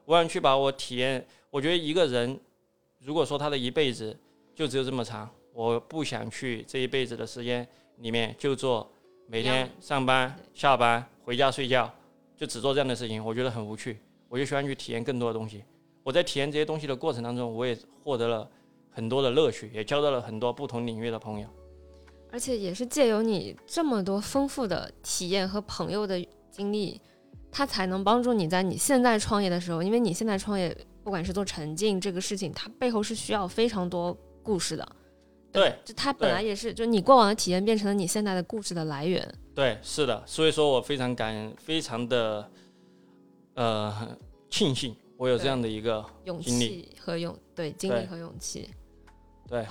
[0.05, 1.24] 我想去把我体验。
[1.51, 2.39] 我觉得一个人
[2.99, 4.17] 如果说他的一辈子
[4.55, 7.67] 就只有这么长，我不想去这一辈子的时间
[7.97, 8.91] 里面就做
[9.28, 11.93] 每天上班、下班、回家睡觉，
[12.36, 13.99] 就只做这样的事情，我觉得很无趣。
[14.28, 15.63] 我就喜欢去体验更多的东西。
[16.01, 18.49] 我在体验这些东西的过程当中，我也获得了
[18.89, 21.47] 很多的乐趣，也交到了很多不同领域的朋友。
[22.34, 26.19] 而且也是借由你这么多丰富的体验和朋友的
[26.49, 26.99] 经历，
[27.51, 34.95] 它才能帮助你在你现在创业的时候，因为你现在创业，不管是做沉浸这个事情，它背后是需要非常多故事的。
[35.51, 39.31] 对，就它本来也是，就你过往的体验变成了你现在的故事的来源。
[39.53, 42.49] 对，是的，所以说我非常感，非常的
[43.53, 44.17] 呃
[44.49, 48.71] 庆幸我有这样的一个勇气和勇，对，经历和勇气。
[49.47, 49.63] 对。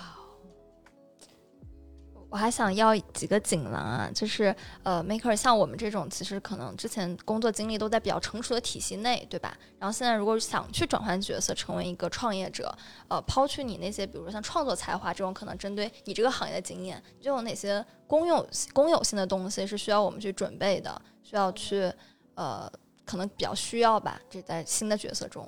[2.33, 9.55] 我还想要几个锦囊啊，就是呃，maker 像我们这种，其实可能之前工作经历都在比较成熟的体系内，对吧？
[9.79, 12.75] 然后现在如果想去转换角色，成为一个创业者，
[13.09, 21.93] 呃，抛去你那些，比如说像创作才华这种，可能针对你这个行业的经验，就有哪些公有公有性的东西是需要我们去准备的，需要去
[22.35, 22.67] 呃，
[23.05, 24.19] 可能比较需要吧？
[24.31, 25.47] 这在新的角色中，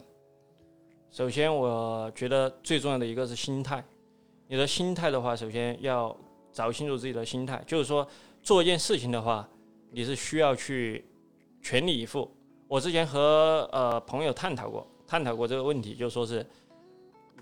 [1.10, 3.82] 首先我觉得最重要的一个是心态，
[4.48, 6.14] 你的心态的话，首先要。
[6.54, 8.06] 找清楚自己的心态，就是说
[8.42, 9.46] 做一件事情的话，
[9.90, 11.04] 你是需要去
[11.60, 12.30] 全力以赴。
[12.68, 16.46] 我之前和呃朋友探讨过，探讨过这个问题，就说是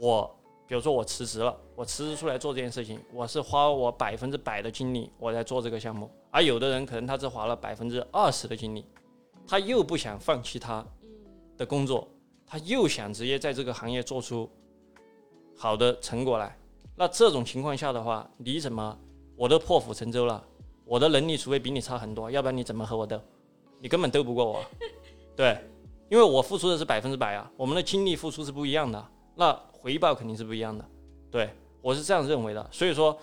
[0.00, 0.28] 我，
[0.66, 8.84] 比如说我辞职了，我辞职出来做这件事情，我是花我百分之百的精力我在做这个项目，而有的人可能他只花了百分之二十的精力，
[9.46, 10.84] 他又不想放弃他
[11.56, 12.08] 的工作，
[12.46, 14.50] 他又想直接在这个行业做出
[15.56, 16.58] 好的成果来。
[16.94, 18.98] 那这种情况下的话，你怎么
[19.36, 20.44] 我都破釜沉舟了，
[20.84, 23.20] 我的能力除非比你差很多，要不然你怎么和我斗？
[23.80, 24.64] 你根本斗不过我。
[25.34, 25.58] 对，
[26.08, 30.84] 因为我付出的是百分之百啊，我们的精力付出是不一样的，那回报肯定是不一样的。
[31.30, 33.18] 对我是这样认为的，所以说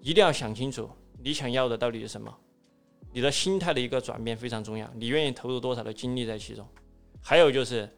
[0.00, 0.90] 一定要想清楚
[1.22, 2.34] 你想要的到底是什么，
[3.12, 6.66] 你的心态的一个转变非常重要，你愿意投入多少的精力在其中。
[7.22, 7.88] 还有就是，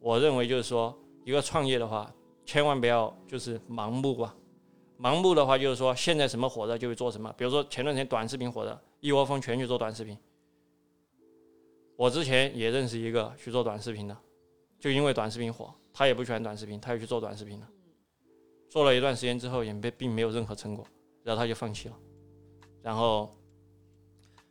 [0.00, 0.92] 我认为就是说
[1.24, 2.12] 一个创业的话，
[2.44, 4.34] 千万不要就是盲目啊。
[4.98, 7.32] 盲目的话就是说，现在什么火的就会做什么。
[7.36, 10.16] 比如说前段时间短视频火的，一窝蜂全去做短视频。
[11.96, 14.16] 我之前也认识一个去做短视频的，
[14.78, 17.68] 就因为短视频火，他也不喜欢短视频，他也去做短视频了。
[18.68, 20.86] 做了一段时间之后，也没并没有任何成果，
[21.22, 21.98] 然后他就放弃了。
[22.82, 23.30] 然后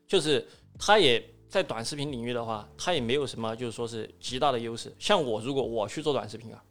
[0.07, 0.47] 就是
[0.79, 4.93] 他也在短视频领域的话，他也没有什么就是说是极大的优势。
[4.99, 6.63] 像我，如果我去做短视频啊，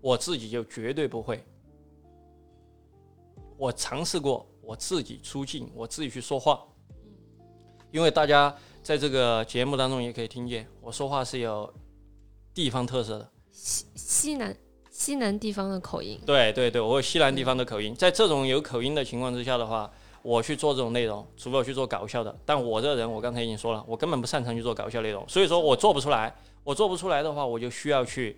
[0.00, 1.42] 我自己就绝对不会。
[3.58, 6.62] 我尝试过我自己出镜，我自己去说话，
[7.90, 11.70] 因为大家在这个节目当中也可以听见，我说话是有
[12.54, 13.30] 地方特色的。
[13.50, 14.56] 西西南
[14.90, 16.20] 西南地方的口音。
[16.24, 19.90] 对对对，我有西南地方的口音，在这种有口音的情况之下的话，
[20.22, 26.32] 我去做这种内容，除非我去做搞笑的，但我这人，我刚才已经说了，我根本不擅长去做搞笑内容，所以说我做不出来。
[26.62, 28.36] 我做不出来的话，我就需要去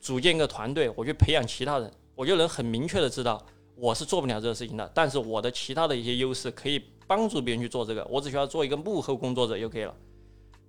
[0.00, 3.44] 组建一个团队，我去培养其他人，我就能很明确的知道
[3.76, 9.94] 我是做不了这个事情的，但是我的其他的一些优势可以帮助别人去做这个，我只需要做一个幕后工作者就可以了。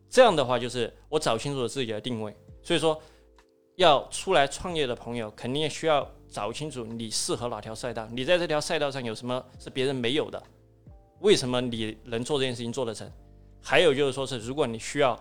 [0.10, 2.36] 这样的话，就是我找清楚了自己的定位。
[2.62, 3.02] 所以说，
[3.78, 10.42] 要出来创业的朋友，肯定需要找清楚你适合哪条赛道，你在这条赛道上有什么是别人没有的，
[11.22, 13.12] 为什么你能做这件事情做得成？
[13.62, 15.18] 还有就是说是，如果你需要。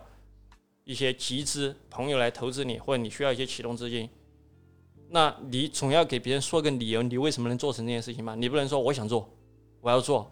[0.83, 4.09] 一些集资朋友来投资你，或者你需要一些启动资金，
[5.09, 8.35] 那你总要给别人说个理由，你为什么能做成这件事情嘛？
[8.35, 9.29] 你不能说我想做，
[9.81, 10.29] 我要做，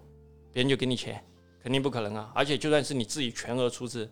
[0.51, 1.23] 别人就给你钱，
[1.61, 2.31] 肯定不可能啊！
[2.35, 4.09] 而且就算是你自己全额出资，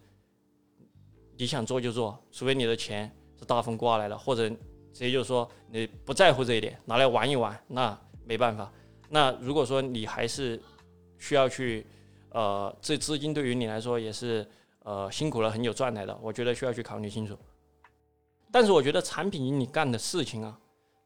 [1.37, 4.57] 你想做就做，除非你的钱是大风刮来的，或者直
[4.99, 8.71] 接就说你不在乎这一点，拿来玩一玩，那没办法。
[9.09, 10.61] 那如果说你还是
[11.19, 11.85] 需要去，
[12.29, 14.47] 呃，这资金对于你来说也是。
[14.85, 17.37] 呃，辛苦了，很久赚来的，我觉得需要去考虑清楚。
[18.53, 20.55] 但是我觉得产品经理干的事情啊，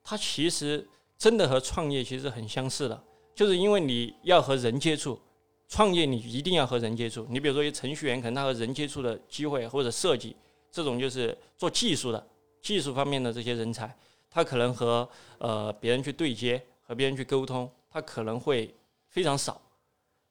[0.04, 0.86] 它其实
[1.18, 5.18] 真的和创业其实很相似的，就是因为你要和人接触，
[5.70, 7.26] 创业你一定要和人接触。
[7.30, 10.36] 你比如说一程序员，可能他和人接触的机会或者设计
[10.70, 12.28] 这种就是做技术的
[12.62, 13.98] 技术方面的这些人才，
[14.30, 18.76] 他可能和呃别人去对接，和别人去沟通，他可能会
[19.08, 19.62] 非常少。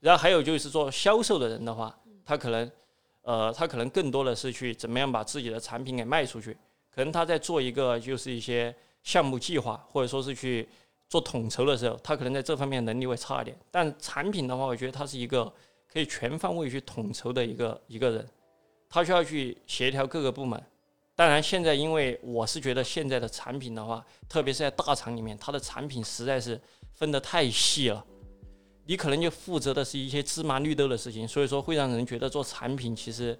[0.00, 2.70] 然后还有就是做销售的人的话，他可能。
[3.22, 6.56] 呃，他可能更多的是去怎么样把自己的产品给卖出去，
[6.96, 10.66] 可能他在做一个就是一些项目计划，或者说是去
[11.10, 13.54] 做统筹的时候，他可能在这方面能力会差一点。
[13.70, 15.44] 但产品的话，我觉得他是一个
[15.92, 18.26] 可以全方位去统筹的一个一个人，
[18.88, 20.58] 他需要去协调各个部门。
[21.14, 26.58] 当然，现在因为我是觉得现在的产品的话，特别是在大厂里面，它的产品实在是
[26.94, 28.02] 分得太细了。
[28.86, 33.38] 你可能就负责的是一些芝麻绿豆的事情，所以说会让人觉得做产品其实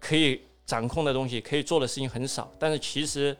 [0.00, 2.52] 可以掌控的东西、可以做的事情很少。
[2.58, 3.36] 但是其实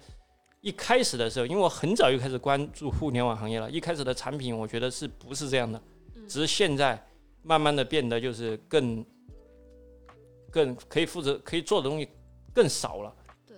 [0.61, 5.81] 一开始的时候，因为我很早就开始关注互联网行业了，一开始的产品我觉得是不是这样的？
[6.29, 7.03] 只是现在
[7.43, 9.05] 慢慢的变得就是更
[10.51, 12.09] 更可以负责、可以做的东西
[12.55, 13.14] 更少了。
[13.47, 13.57] 对，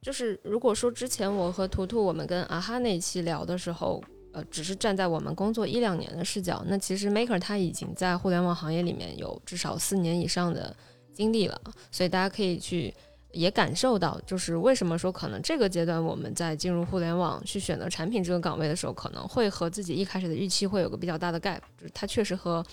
[0.00, 4.02] 就是如果说之前我和图图我们跟阿哈那期聊的时候。
[4.32, 10.76] 呃，只是站在我们工作一两年的视角，那其实 Maker 他已经在互联网行业里面有至少四年以上的
[11.16, 11.60] 经历了，
[11.90, 12.94] 所以大家可以去
[13.32, 22.64] 也感受到，就是为什么说可能这个阶段我们在进入互联网去选择产品这个岗位的时候，可能会和自己一开始的预期会有个比较大的 gap，就是它确实和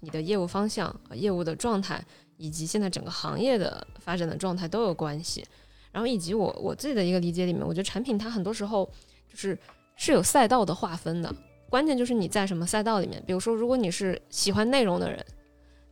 [0.00, 2.04] 你的业务方向、业务的状态
[2.36, 5.44] 以及现在整个行业的发展的状态都有关系。
[5.92, 8.90] 然后以及我我自己的一个理解里面，我觉得产品它很多时候
[9.30, 9.56] 就是。
[9.94, 11.32] 是有赛道的划分的，
[11.68, 13.22] 关键就是你在什么赛道里面。
[13.26, 15.24] 比如说，如果你是喜欢内容的人，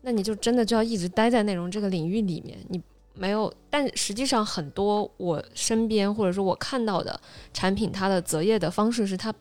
[0.03, 2.59] 那你就真的就要一直待在内容这个领域里面。
[2.69, 2.81] 你
[3.15, 7.21] 没有，但实际上很多我身边或者说我看到的
[7.53, 9.35] 产品，它的择业的方式是它，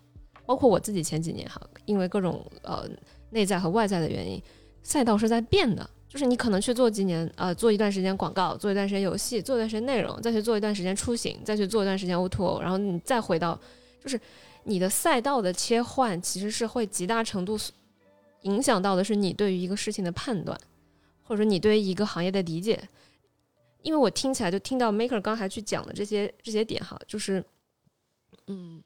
[0.46, 2.86] 包括我自己前几年哈，因为各种呃
[3.30, 4.42] 内在和外在的原因，
[4.84, 5.90] 赛道是在变的。
[6.10, 13.60] 就是你可能去做几年，呃，做一段时间广告，做一段时间游戏，做一段时间内容，再去做一段时间出行，再去做一段时间 O2O，然后你再回到，
[14.04, 14.20] 就是。
[14.66, 17.58] 你的赛道的切换其实是会极大程度
[18.42, 20.60] 影响到的是你对于一个事情的判断，
[21.24, 22.82] 或者说你对于一个行业的理解。
[23.82, 27.44] 因为我听起来就听到 Maker 刚才去讲的这些这些点哈，就是
[28.48, 28.84] 嗯，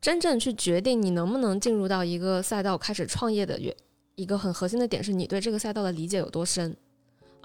[0.00, 3.74] 真正去决定你能不能进入到一个赛道开始创业的原
[4.14, 6.76] 一个很核心的点是你对这个赛道的理解有多深。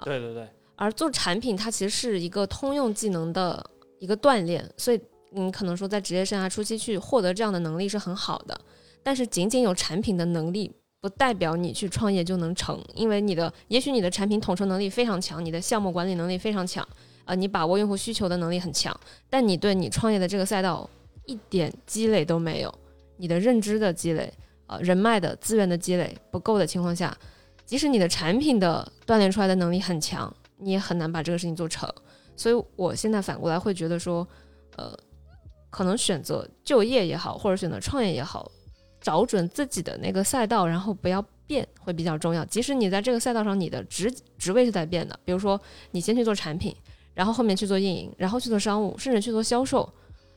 [0.04, 0.48] 对对对。
[0.76, 5.00] 而做产品它其实是一个通用技能的一个锻炼，所以。
[5.36, 8.60] 你可能说在职业生涯初期去获得这样的能力是很好的，
[9.02, 10.72] 但是仅仅有产品的能力
[11.04, 16.82] 不代表你去创业就能成，因为你的也许你的产品统筹能力非常强，你的项目管理能力非常强，
[17.26, 18.98] 啊，你把握用户需求的能力很强，
[19.28, 20.88] 但你对你创业的这个赛道
[21.26, 22.74] 一点积累都没有，
[23.18, 24.32] 你的认知的积累，
[24.66, 27.14] 呃，人脉的资源的积累不够的情况下，
[27.66, 31.86] 即使你的产品的锻炼出来的能力很强，你也很难把这个事情做成。
[32.34, 34.26] 所以我现在反过来会觉得说，
[34.76, 34.96] 呃。
[35.68, 38.48] 可能选择就业也好，或者选择创业也好，
[39.04, 42.42] 找准自己的那个赛道，然后不要变，会比较重要。
[42.46, 46.74] 即使你在这个赛道上，你的职职位是在变的，比如说你先去做产品，
[47.12, 49.86] 然后后面去做运营，然后去做商务，甚至去做销售，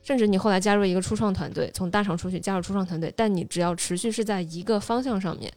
[0.02, 5.50] 甚至你后来加入一个初创团队，从大厂出去加入初创团队，但你只要持续是在一个方向上面，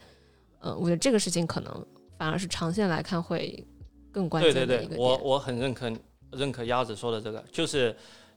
[0.62, 1.86] 嗯，我觉得这个事情可能
[2.18, 3.62] 反而是长线来看会
[4.10, 5.92] 更关键的一个对对对，我我很认可
[6.32, 7.94] 认可鸭子说的这个，就是。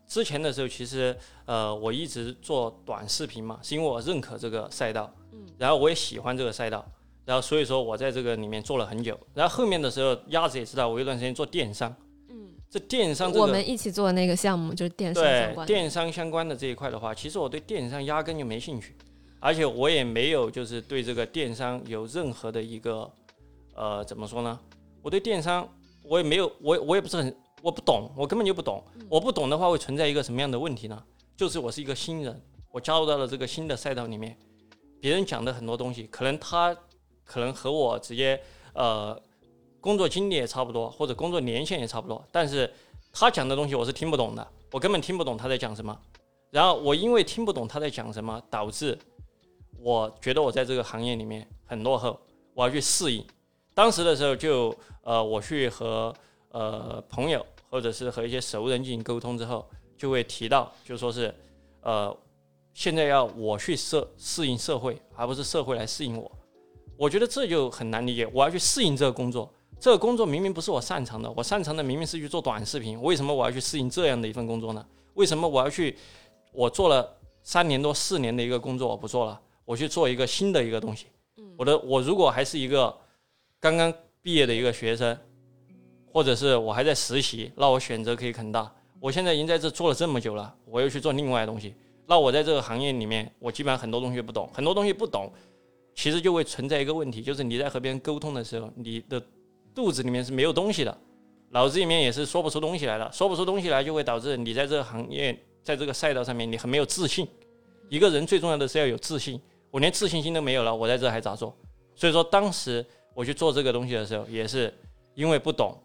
[0.06, 6.84] 之前的时候，其实呃，我一直做短视频嘛，是因为我认可这个赛道，嗯，然后我也喜欢这个赛道，
[7.24, 9.18] 然后所以说我在这个里面做了很久。
[9.32, 11.94] 然后后面的时候，鸭子也知道我有段时间做电商，
[12.28, 15.66] 嗯，这电商这个我们一起做的那个项目就是电商相对关的。
[15.66, 18.94] 电商相关的这一块的话，其实我对电商压根就没兴趣，
[19.40, 23.10] 而且我也没有就是对这个电商有任何的一个
[23.74, 24.58] 呃怎么说呢？
[25.02, 25.68] 我对电商
[26.02, 27.34] 我也没有，我我也不是很
[27.64, 28.84] 我不懂，我根本就不懂。
[29.08, 31.02] 我不懂的话会存在一个什么样的问题呢？
[31.34, 32.38] 就是我是一个新人，
[32.70, 34.36] 我加入到了这个新的赛道里面，
[35.00, 36.76] 别人讲的很多东西，可能他
[37.24, 38.38] 可能和我直接
[38.74, 39.18] 呃
[39.80, 42.70] 工作经历也差不多，或者工作年限也差不多，但是
[43.10, 45.98] 他讲的东西我是听不懂的，我根本听不懂他在讲什么。
[46.50, 48.98] 然后我因为听不懂他在讲什么，导致
[49.80, 52.20] 我觉得我在这个行业里面很落后，
[52.52, 53.24] 我要去适应。
[53.72, 56.14] 当时的时候就呃我去和
[56.50, 57.44] 呃朋友
[57.74, 59.68] 或者是和一些熟人进行沟通之后，
[59.98, 61.34] 就会提到就说是
[61.80, 62.16] 呃
[62.72, 66.30] 现在要我去适适应社会，而不是社会来适应我。
[66.96, 74.86] 我觉得这就很难理解，我要去适应这个工作，这个工作明明不是我擅长的，我擅长的明明是去做短视频，为什么我要去适应这样的一份工作呢？
[75.14, 75.98] 为什么我要去？
[76.52, 81.06] 我做了三年多四年的一个工作，我不做了，我去做一个新的一个东西。
[81.58, 82.96] 我的我如果还是一个
[83.58, 85.18] 刚刚毕业的一个学生，
[86.14, 88.72] 或者是我还在实习，那我选择可以很大。
[89.00, 91.74] 我现在已经在这做了这么久了，我又去做另外的东西，
[92.06, 95.28] 那我在这个行业里面，我基本上很多东西不懂，很多东西不懂，
[95.92, 99.20] 其实就会存在一个问题，就是你在和别人沟通的时候，你的
[99.74, 100.96] 肚子里面是没有东西的，
[101.50, 107.26] 脑子里面也是说不出东西来的，说不出东西来就会导致你在这个行业，在这个赛道上面你很没有自信。
[107.88, 109.40] 一个人最重要的是要有自信，
[109.72, 111.52] 我连自信心都没有了，我在这还咋做？
[111.96, 114.72] 所以说当时我去做这个东西的时候，也是
[115.14, 115.76] 因为不懂，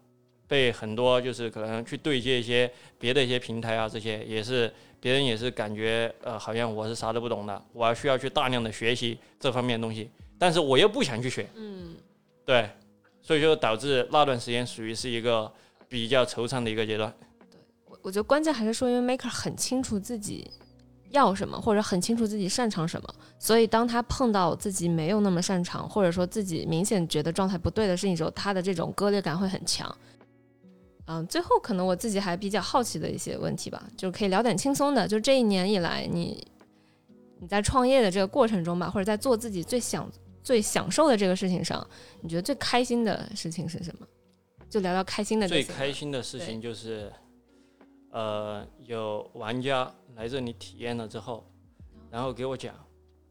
[0.50, 11.94] 被很多就是可能去对接一些别的一些平台啊，这些也是别人也是感觉呃好像我是啥都不懂的，我要需要去大量的学习这方面的东西，但是我又不想去学，嗯，
[12.44, 12.68] 对，
[13.22, 15.48] 所以就导致那段时间属于是一个
[15.88, 17.14] 比较惆怅的一个阶段。
[17.48, 20.50] 对我我觉得关键还是说，因为 Maker 很清楚自己
[21.10, 29.96] 要什么，或者很清楚自己擅长什么，所以当他碰到自己没有那么擅长，或者说自己明显觉得状态不对的事情时候，他的这种割裂感会很强。
[31.12, 35.08] 嗯，最后可能我自己还比较好奇的一些问题吧，就是可以聊点轻松的。
[35.08, 36.46] 就这一年以来，你
[37.40, 40.08] 你在创业的这个过程中吧，或者在做自己最想
[40.40, 41.84] 最享受的这个事情上，
[42.20, 44.06] 你觉得最开心的事情是什么？
[44.68, 45.48] 就聊聊开心的。
[45.48, 47.12] 最开心的事情就是，
[48.12, 51.44] 呃，有玩家来这里体验了之后，
[52.08, 52.72] 然后给我讲，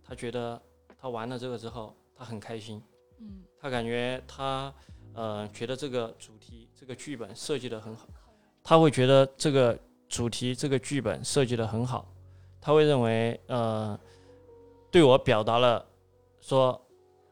[0.04, 0.62] 他觉得
[1.00, 2.84] 他玩了这个之后，他很开心，
[3.22, 4.74] 嗯，他感觉他
[5.14, 8.08] 呃觉得这个主题这个剧本设计的很好，
[8.64, 9.78] 他会觉得这个
[10.08, 12.10] 主题这个剧本设计的很好，
[12.62, 14.00] 他会认为呃
[14.90, 15.86] 对我表达了
[16.40, 16.82] 说，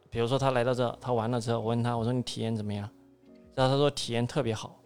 [0.10, 2.90] 比如说他来到这，他玩了之后，我问他我说你体验怎么样？
[3.56, 4.78] 然后他说体验特别好，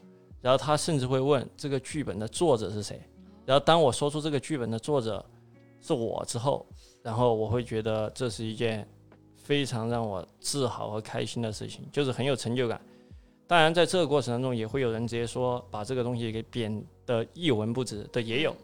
[0.42, 3.02] 然后他甚至会问这个剧本的作者是谁，
[3.48, 5.26] 然后当我说出这个剧本的作者
[5.82, 6.64] 是我之后，
[7.02, 8.88] 然后我会觉得这是一件
[9.36, 12.80] 非常让我自豪和开心的事情，就是很有成就感。
[13.52, 18.56] 当然，在这个过程当中，也会有人直接说把这个东西给贬得一文不值的，也有，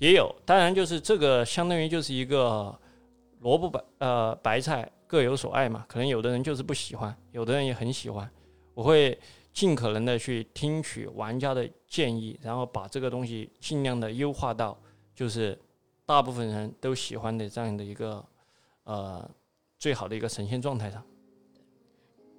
[0.00, 0.30] 也有。
[0.44, 2.78] 当然，就是这个相当于就是一个
[3.40, 8.30] 萝卜白呃白菜各有所爱嘛，可能有的人就是不喜欢，有的人也很喜欢。
[8.74, 9.18] 我会
[9.54, 14.78] 尽可能的去听取玩家的建议，然后把这个东西尽量的优化到
[15.14, 15.58] 就是
[16.04, 18.22] 大部分人都喜欢的这样的一个
[18.84, 19.26] 呃
[19.78, 21.02] 最好的一个呈现状态上。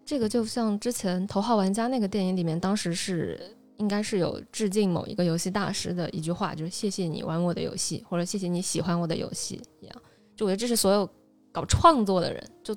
[0.07, 3.37] 这个就像之前《头号玩家》那个电影里面，当时是
[3.75, 9.95] 应该是有致敬某一个游戏大师的一句话，就是“谢谢你玩我的游戏”或者“谢谢你喜欢我的游戏”一样。
[10.33, 11.07] 就我觉得这是所有
[11.51, 12.73] 搞创作的人，就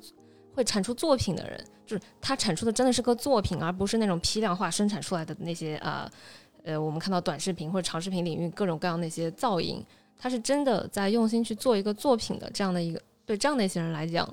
[0.52, 6.10] 会产出作品的人，就是他产出的真的是个作品，而不是那种批量化生产出来的那些啊
[6.64, 9.80] 呃我们看到短视频或者长视频领域各种各样那些噪音，
[10.18, 14.28] 他是真的在用心去做一个作品的这样的一个对这样的一些人来讲，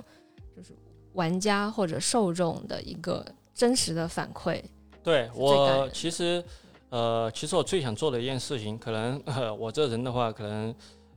[1.18, 4.62] 玩家或者受众的一个真实的反馈。
[5.04, 6.44] 对我其实，
[6.90, 10.74] 呃，其实我最想做的一件事情，可能、呃、我这人的话，可能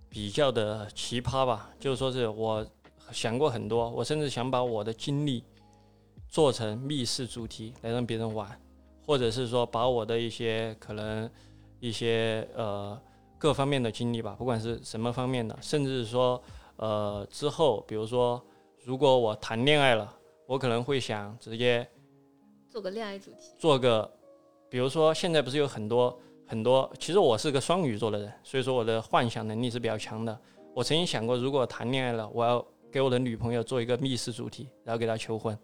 [0.09, 2.66] 比较的奇葩吧，就是说是我
[3.12, 5.44] 想过很多，我甚至想把我的经历
[6.28, 8.48] 做成密室主题来让别人玩，
[9.07, 11.28] 或者是说把我的一些可能
[11.78, 12.98] 一些呃
[13.36, 16.40] 各方面的经历吧，不管是什么方面的，甚至是说
[16.76, 18.40] 呃之后，比如说
[18.82, 20.16] 如果我谈恋爱了，
[20.46, 21.86] 我可能会想直接。
[22.68, 24.08] 做个恋爱主题，做个，
[24.68, 26.16] 比如说现在不是有很多
[26.46, 30.40] 很多，其实我是个双鱼座的人，所以说我的幻想能力是比较强的。
[30.72, 35.58] 我曾经想过，如果谈恋爱了，我要给我的女朋友做一个密室主题，然后给她求婚。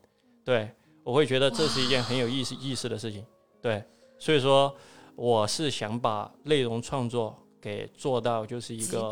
[0.45, 0.69] 对
[1.05, 3.25] 我会觉得这是一件很有意思意思的事情。
[3.63, 3.83] 对，
[4.19, 4.75] 所以说
[5.15, 9.11] 我是想把内容创作给做到就是一个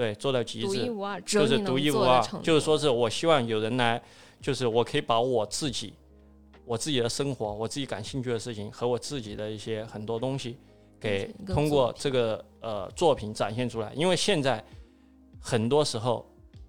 [0.00, 4.02] 对做到极致，独一无二，就是独一无二就是说是我希望有人来，
[4.40, 5.92] 就是我可以把我自己、
[6.64, 10.56] 我自己的生活、我自己感兴趣的事情和我自己的一些很多东西，
[10.98, 13.92] 给通过这个呃作品展现出来。
[13.92, 14.64] 因为现在
[15.38, 16.24] 很多时候，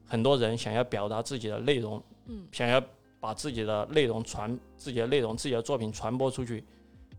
[0.06, 2.84] 很多人想要表达自己的内容，嗯，想要
[3.22, 6.66] 把自己的内容传、自己的内容、自己的作品传播出去，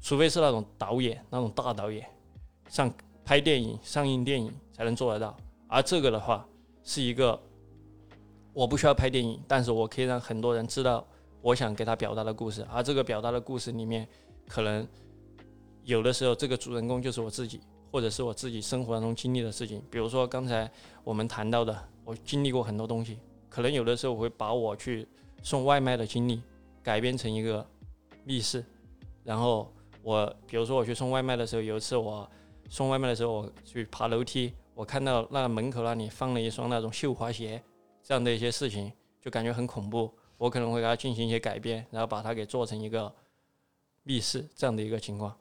[0.03, 2.07] 除非是那种导演、那种大导演，
[2.69, 2.93] 像
[3.25, 5.35] 拍电影、上映电影才能做得到。
[5.73, 6.47] 而这个的话，
[6.85, 7.41] 是一个
[8.53, 11.03] 我不需要拍电影，但是我可以让很多人知道
[11.41, 12.63] 我想给他表达的故事。
[12.71, 14.07] 而这个表达的故事里面，
[14.47, 14.87] 可能
[15.83, 17.59] 有的时候这个主人公就是我自己，
[17.91, 19.83] 或者是我自己生活当中经历的事情。
[19.91, 20.71] 比如说刚才
[21.05, 23.19] 我们谈到的，我经历过很多东西，
[23.49, 25.09] 可能有的时候我会把我去
[25.43, 26.43] 送外卖的经历
[26.83, 27.67] 改编成一个
[28.25, 28.63] 密室，
[29.25, 32.29] 然后我比如说我去送外卖的时候，有一次我
[32.69, 37.63] 送外卖的时候，我去爬楼梯，我看到那门口那里放了一双那种绣花鞋，
[38.03, 40.11] 这样的一些事情，就感觉很恐怖。
[40.39, 43.13] 我可能会给它进行一些改编，然后把它给做成一个
[44.03, 45.33] 密室这样的一个情况，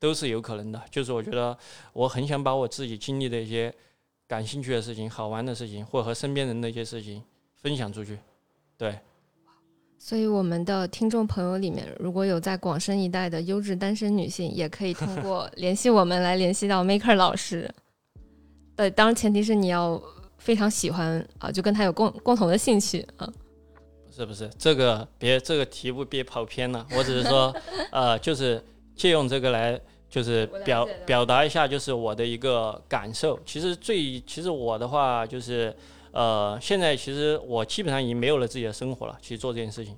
[0.00, 0.82] 都是有可能的。
[0.90, 1.56] 就是我觉得
[1.92, 3.72] 我很想把我自己经历的一些
[4.26, 7.22] 感兴趣的事情、好玩的事情，或者和身边人的一些事情
[7.54, 8.18] 分享出去。
[8.76, 8.98] 对，
[9.96, 17.72] 所以我们的听众朋友里面，如果有在广深一带的优质单身女性，也可以通过联系我们来联系到 Maker 老师。
[18.78, 20.00] 对，当然前提是你要
[20.38, 23.28] 非常喜欢啊，就跟他有共共同的兴趣啊。
[24.06, 26.86] 不是不是，这个别这个题目别跑偏了。
[26.96, 27.52] 我只是说，
[27.90, 28.64] 呃，就是
[28.94, 33.36] 借用这个来，就是表表达一下，就是我的一个感受。
[33.44, 35.74] 其实最，其实我的话就是，
[36.12, 39.18] 呃，现在其实我基本上已经没有了自己的生活了。
[39.20, 39.96] 其实做这件事情，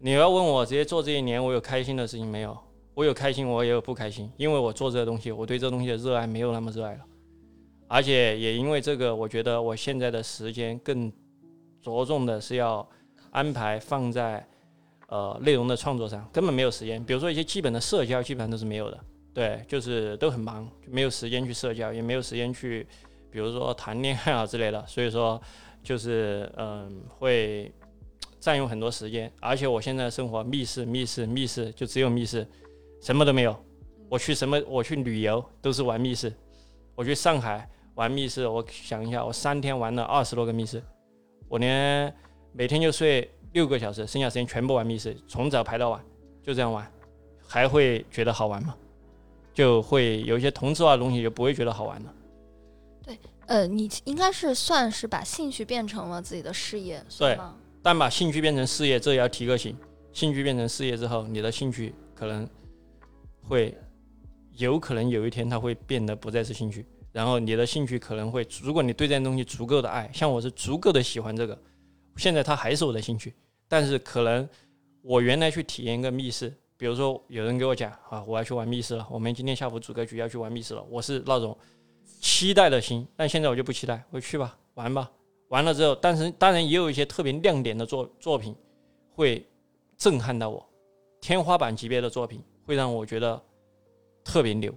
[0.00, 2.54] 你要问我直接做这一年，我有开心的事情没有？
[2.92, 7.00] 我有开心，我也有不开心，因为我做这个东西，我对这东西的热爱没有那么热爱了。
[7.86, 11.12] 而且也因为这个，我觉得我现在的时间更
[11.82, 12.88] 着重的是要
[13.30, 14.46] 安排放在
[15.08, 17.04] 呃内容的创作上，根本没有时间。
[17.04, 18.98] 比如说一些基本的社交，基本上都是没有的。
[19.34, 22.86] 对，就是都很忙，就没有时间去社交，也没有时间去，
[23.30, 24.86] 比如说谈恋爱啊之类的。
[24.86, 25.40] 所以说，
[25.82, 27.72] 就是嗯、会
[28.38, 29.30] 占用很多时间。
[29.40, 32.46] 而且我现在生活密室、密室、密室，就只有密室，
[33.02, 33.56] 什么都没有。
[34.08, 34.62] 我去什么？
[34.68, 36.32] 我去旅游都是玩密室。
[36.94, 40.82] 我去上海玩密室，我想一下，我三天玩了二十多个密室，
[41.48, 42.12] 我连
[42.52, 46.04] 每天就睡六个小时，剩下时间全部玩密室，从早排到晚，
[46.42, 46.90] 就这样玩，
[47.46, 48.74] 还会觉得好玩吗？
[49.52, 52.14] 就会有一些同质化的东西就不会觉得好玩了。
[53.04, 57.54] 对呃，你应该是算是把兴趣变成了自己的事业，对吗？
[57.80, 59.76] 但把兴趣变成事业，这也要提个醒。
[60.12, 62.48] 兴趣变成事业之后，你的兴趣可能
[63.42, 63.76] 会
[64.56, 71.56] 有可能有一天它会变得不再是兴趣，然后你的兴趣可能会，如果你对这件东西足够的爱，像我是足够的喜欢这个，
[72.16, 73.32] 现在它还是我的兴趣，
[73.68, 74.48] 但是可能
[75.00, 81.56] 我原来去体验一个密室，比如说有人给我讲啊，我要去玩密室了，我们今天下午组个局要去玩密室了，我是那种
[82.18, 85.08] 期待的心，但现在我就不期待，我去吧，玩吧。
[85.50, 88.56] 完了之后，但是当然也有一些特别亮点的作作品，
[89.14, 89.46] 会
[89.96, 90.68] 震撼到我，
[91.20, 93.40] 天花板级别的作品会让我觉得
[94.24, 94.74] 特别牛，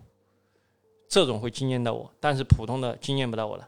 [1.08, 3.68] 这种会惊艳到我，但是普通的惊艳不到我了。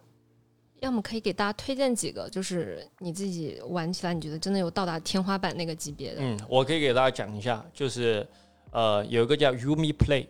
[0.82, 6.22] 要么可以给大家推荐几个，就是你自己玩起来你觉得真的有到达天花板那个级别的。
[6.22, 8.26] 嗯，我可以给大家讲一下，就是
[8.72, 10.28] 呃，有一个叫 Umi Play，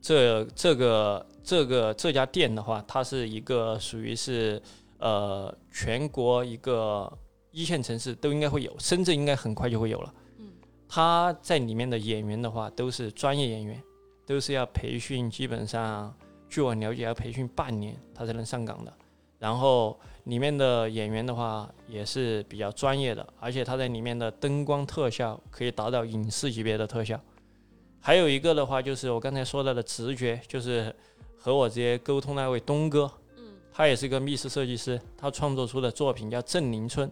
[0.00, 4.62] 这这个这个这家店的话，它是一个属于是
[4.98, 7.12] 呃全国一个
[7.50, 10.14] 一线城市都应该会有，深圳应该很快就会有了。
[10.38, 10.50] 嗯，
[10.88, 13.82] 他在里面的演员的话都是专业演员，
[14.24, 16.14] 都是要培训，基本上
[16.54, 18.92] 据我了解要培训半年他才能上岗的。
[19.40, 27.20] 然后里面的演员的话也是比较专业的，而且他在里面的灯光特效可以达到影视级别的特效。
[27.98, 30.94] 还有一个的话就是我刚才说到的直觉，就是
[31.36, 37.08] 和我直接沟通那位东哥，嗯，他也是一个密室设计师，他创作出的作品叫《镇宁村》，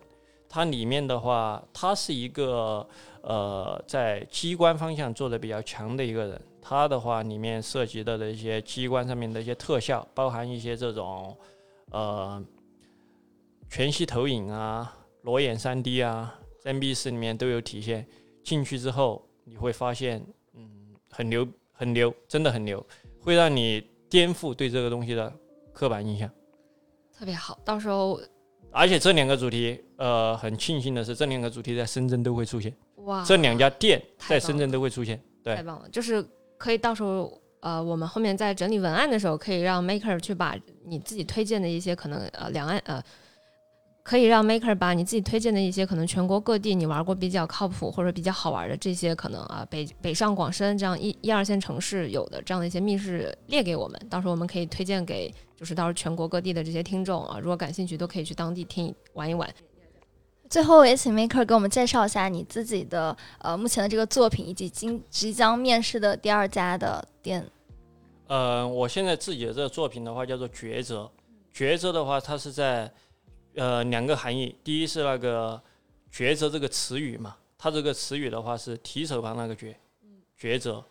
[0.54, 2.86] 它里面的话，他是一个
[3.22, 11.34] 呃在机关方向做的比较强的一个人，他的话里面涉及到的一些机关上面的一些特效，包含一些这种
[11.90, 12.44] 呃
[13.70, 18.06] 全息投影啊、裸眼 3D 啊，在密室里面都有体现。
[18.44, 20.22] 进去之后，你会发现，
[20.52, 22.86] 嗯，很牛，很牛，真的很牛，
[23.22, 25.32] 会让你颠覆对这个东西的
[25.72, 26.28] 刻板印象。
[27.16, 28.20] 特别好，到时候
[28.72, 32.74] 而且这两个主题，呃，很庆幸的是，这两个主题在深圳都会出现，
[33.04, 35.20] 哇，这两家店在深圳都会出现。
[35.44, 36.24] 对太棒了，就是
[36.56, 43.02] 可以到时候呃，我们后面在整理文案的时候，可以让 Maker 去把你自己推荐的一些可能呃两岸呃。
[44.02, 59.48] 可以让 Maker 把你自己推荐的一些可能全国各地你玩过比较靠谱或者比较好玩的这些可能啊北北上广深这样一一二线城市有的这样的一些密室列给我们，到时候我们可以推荐给就是到时候全国各地的这些听众啊，如果感兴趣都可以去当地听玩一玩。
[60.50, 67.46] 最后也请 Maker 给我们介绍一下你自己的呃目前的这个作品，以及今即将面试的第二家的店。
[68.26, 71.10] 呃，我现在自己的这个作品的话叫做《抉择》，
[71.56, 72.92] 抉择的话，它是在
[73.54, 75.62] 呃两个含义，第一是那个
[76.12, 79.74] 抉择这个词语嘛，它这个词语的话是提手旁那个抉，
[80.38, 80.84] 抉择。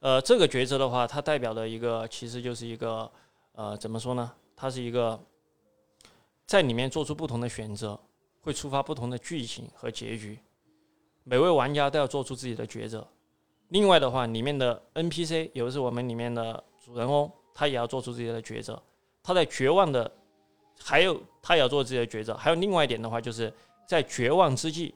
[0.00, 3.10] 呃，这个抉择的话，它代表的一个其实就是一个
[3.52, 4.32] 呃怎么说呢？
[4.56, 5.18] 它是一个
[6.46, 7.98] 在里面做出不同的选择，
[8.40, 10.38] 会触发不同的剧情和结局。
[11.24, 13.06] 每位玩家都要做出自己的抉择。
[13.68, 18.82] 另外的话，里面的 NPC 有的是我们里面的主人翁，他也要做出自己的抉择。
[19.22, 20.10] 他在绝望的，
[20.80, 22.34] 还有他也要做自己的抉择。
[22.34, 23.52] 还有另外一点的话，就是
[23.86, 24.94] 在绝望之际，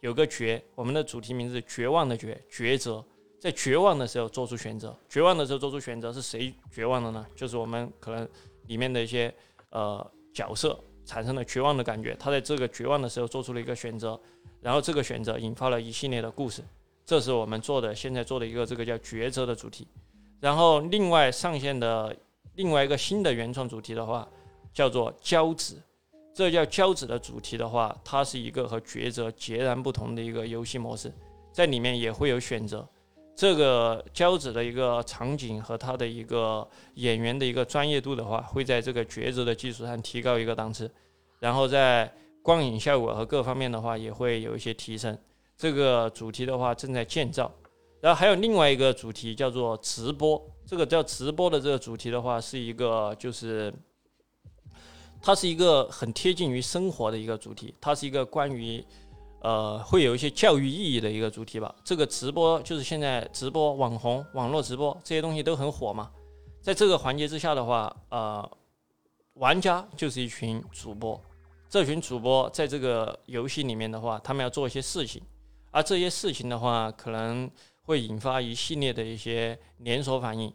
[0.00, 3.04] 有个绝，我们的主题名字“绝望的绝”，抉择。
[3.38, 7.24] 在绝望的时候做出选择，绝望的时候做出选择是谁绝望的呢？
[7.34, 8.26] 就是我们可能
[8.66, 9.32] 里面的一些
[9.70, 14.18] 呃角色产生了绝望的感觉，他在这个绝望的时候做出了一个选择，
[14.60, 16.62] 然后这个选择引发了一系列的故事。
[17.04, 19.86] 这是我们做的现在做的一个这个叫抉择的主题。
[20.40, 22.16] 然后另外上线的
[22.54, 24.26] 另外一个新的原创主题的话，
[24.76, 25.82] 叫做交子。
[26.34, 31.10] 这叫交子的主题的话，它是一个和抉择截然不同的一个游戏模式，
[31.50, 32.86] 在里面也会有选择。
[33.34, 36.66] 这个交子的一个场景和他的一个
[36.96, 40.90] 演员的一个专业度的话，会在这个抉择的基础上提高一个档次，
[41.40, 42.12] 然后在
[42.42, 45.16] 光影效果和各方面的话也会有一些提升。
[45.56, 47.50] 这个主题的话正在建造，
[48.02, 50.42] 然后还有另外一个主题叫做直播。
[50.66, 53.72] 这个叫直播的这个主题的话，是一个就是
[55.26, 58.84] 它是一个很贴近于生活的一个主题，它是一个关于。
[59.40, 61.72] 呃，会有一些教育意义的一个主题吧。
[61.84, 66.10] 这个直播就是现在直播、网红、网络直播这些东西都很火嘛。
[66.60, 68.50] 在这个环节之下的话，呃，
[69.34, 71.20] 玩家就是一群主播，
[71.68, 75.22] 这群主播在这个游戏里面的话，他们要做一些事情，
[75.70, 77.48] 而这些事情的话，可能
[77.82, 80.52] 会引发一系列的一些连锁反应，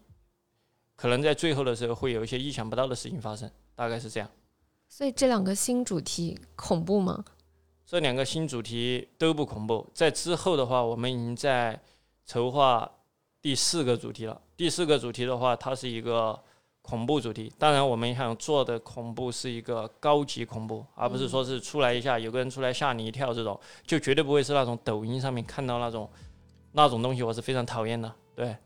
[0.97, 4.29] 可能在最后的时候会有一些意想不到的事情发生，大概是这样。
[4.91, 7.23] 所以这两个新主题恐怖吗？
[7.85, 11.79] 这两个新主题都不恐怖，在之后的话，我们已经在
[12.25, 12.91] 筹划
[13.41, 14.39] 第四个主题了。
[14.57, 16.37] 第四个主题的话，它是一个
[16.81, 17.49] 恐怖主题。
[17.57, 23.57] 当然，我们想做的恐怖是一个高级恐怖，而不是说是出来一下有个人出来吓你一跳这种，
[23.87, 26.09] 就绝对不会是那种抖音上面看到那种
[26.73, 28.13] 那种东西，我是非常讨厌的。
[28.35, 28.57] 对，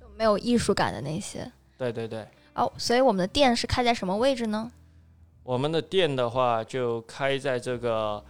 [0.00, 1.52] 就没有艺术感的那些。
[1.76, 2.26] 对对对。
[2.54, 4.70] 哦，所以我们的店是开在什么位置呢？
[5.42, 8.22] 我们的店的话，就开在这个，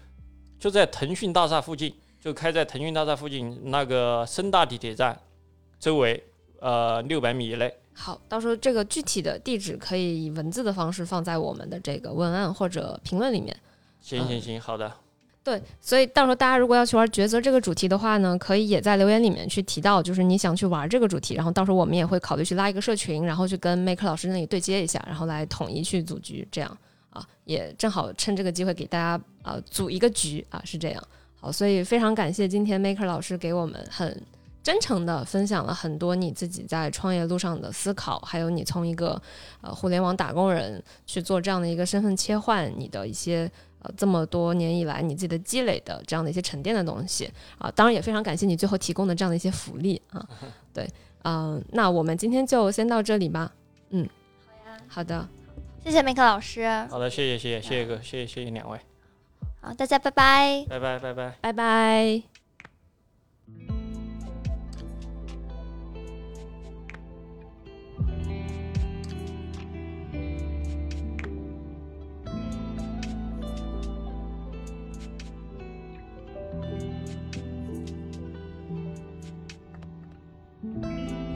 [0.59, 5.21] 就在腾讯大厦附近，就开在腾讯大厦附近那个深大地铁站
[5.79, 6.25] 周围，
[6.61, 7.75] 呃，六百米以内。
[7.95, 13.55] 好，到时候这个具体的地址可以以文字的方式放在我们的这个文案或者评论里面。
[14.01, 14.91] 行行行，好的。
[15.45, 26.79] 对，所以到时候大家如果要去玩抉择这个主题的话呢，可以也在留言里面去提到，就是你想去玩这个主题，然后到时候我们也会考虑去拉一个社群，然后去跟 Make 老师那里对接一下，然后来统一去组局，这样。
[27.11, 31.09] 啊，也正好趁这个机会给大家啊组一个局啊，是这样。
[31.39, 34.23] 好，所以非常感谢今天 Maker 老师给我们很
[34.63, 39.21] 真诚的分享了很多你自己在创业路上的思考，还有你从一个
[39.61, 43.51] 呃互联网打工人去做这样的一个身份切换，你的一些
[43.83, 47.71] 呃这么多年以来你自己的积累的这样的一些沉淀的东西啊。
[47.75, 50.27] 当然也非常感谢你最后提供的这样的一些福利啊。
[50.75, 50.89] 对，
[51.25, 53.53] 嗯，那我们今天就先到这里吧。
[53.91, 54.09] 嗯，
[54.47, 55.29] 好呀，好的。
[55.85, 56.67] 谢谢麦克老师。
[56.91, 58.79] 好的，谢谢谢谢谢谢哥，谢谢谢谢两位。
[59.61, 60.65] 好，大家拜拜。
[60.69, 62.32] 拜拜拜拜拜拜。
[80.81, 81.32] Bye.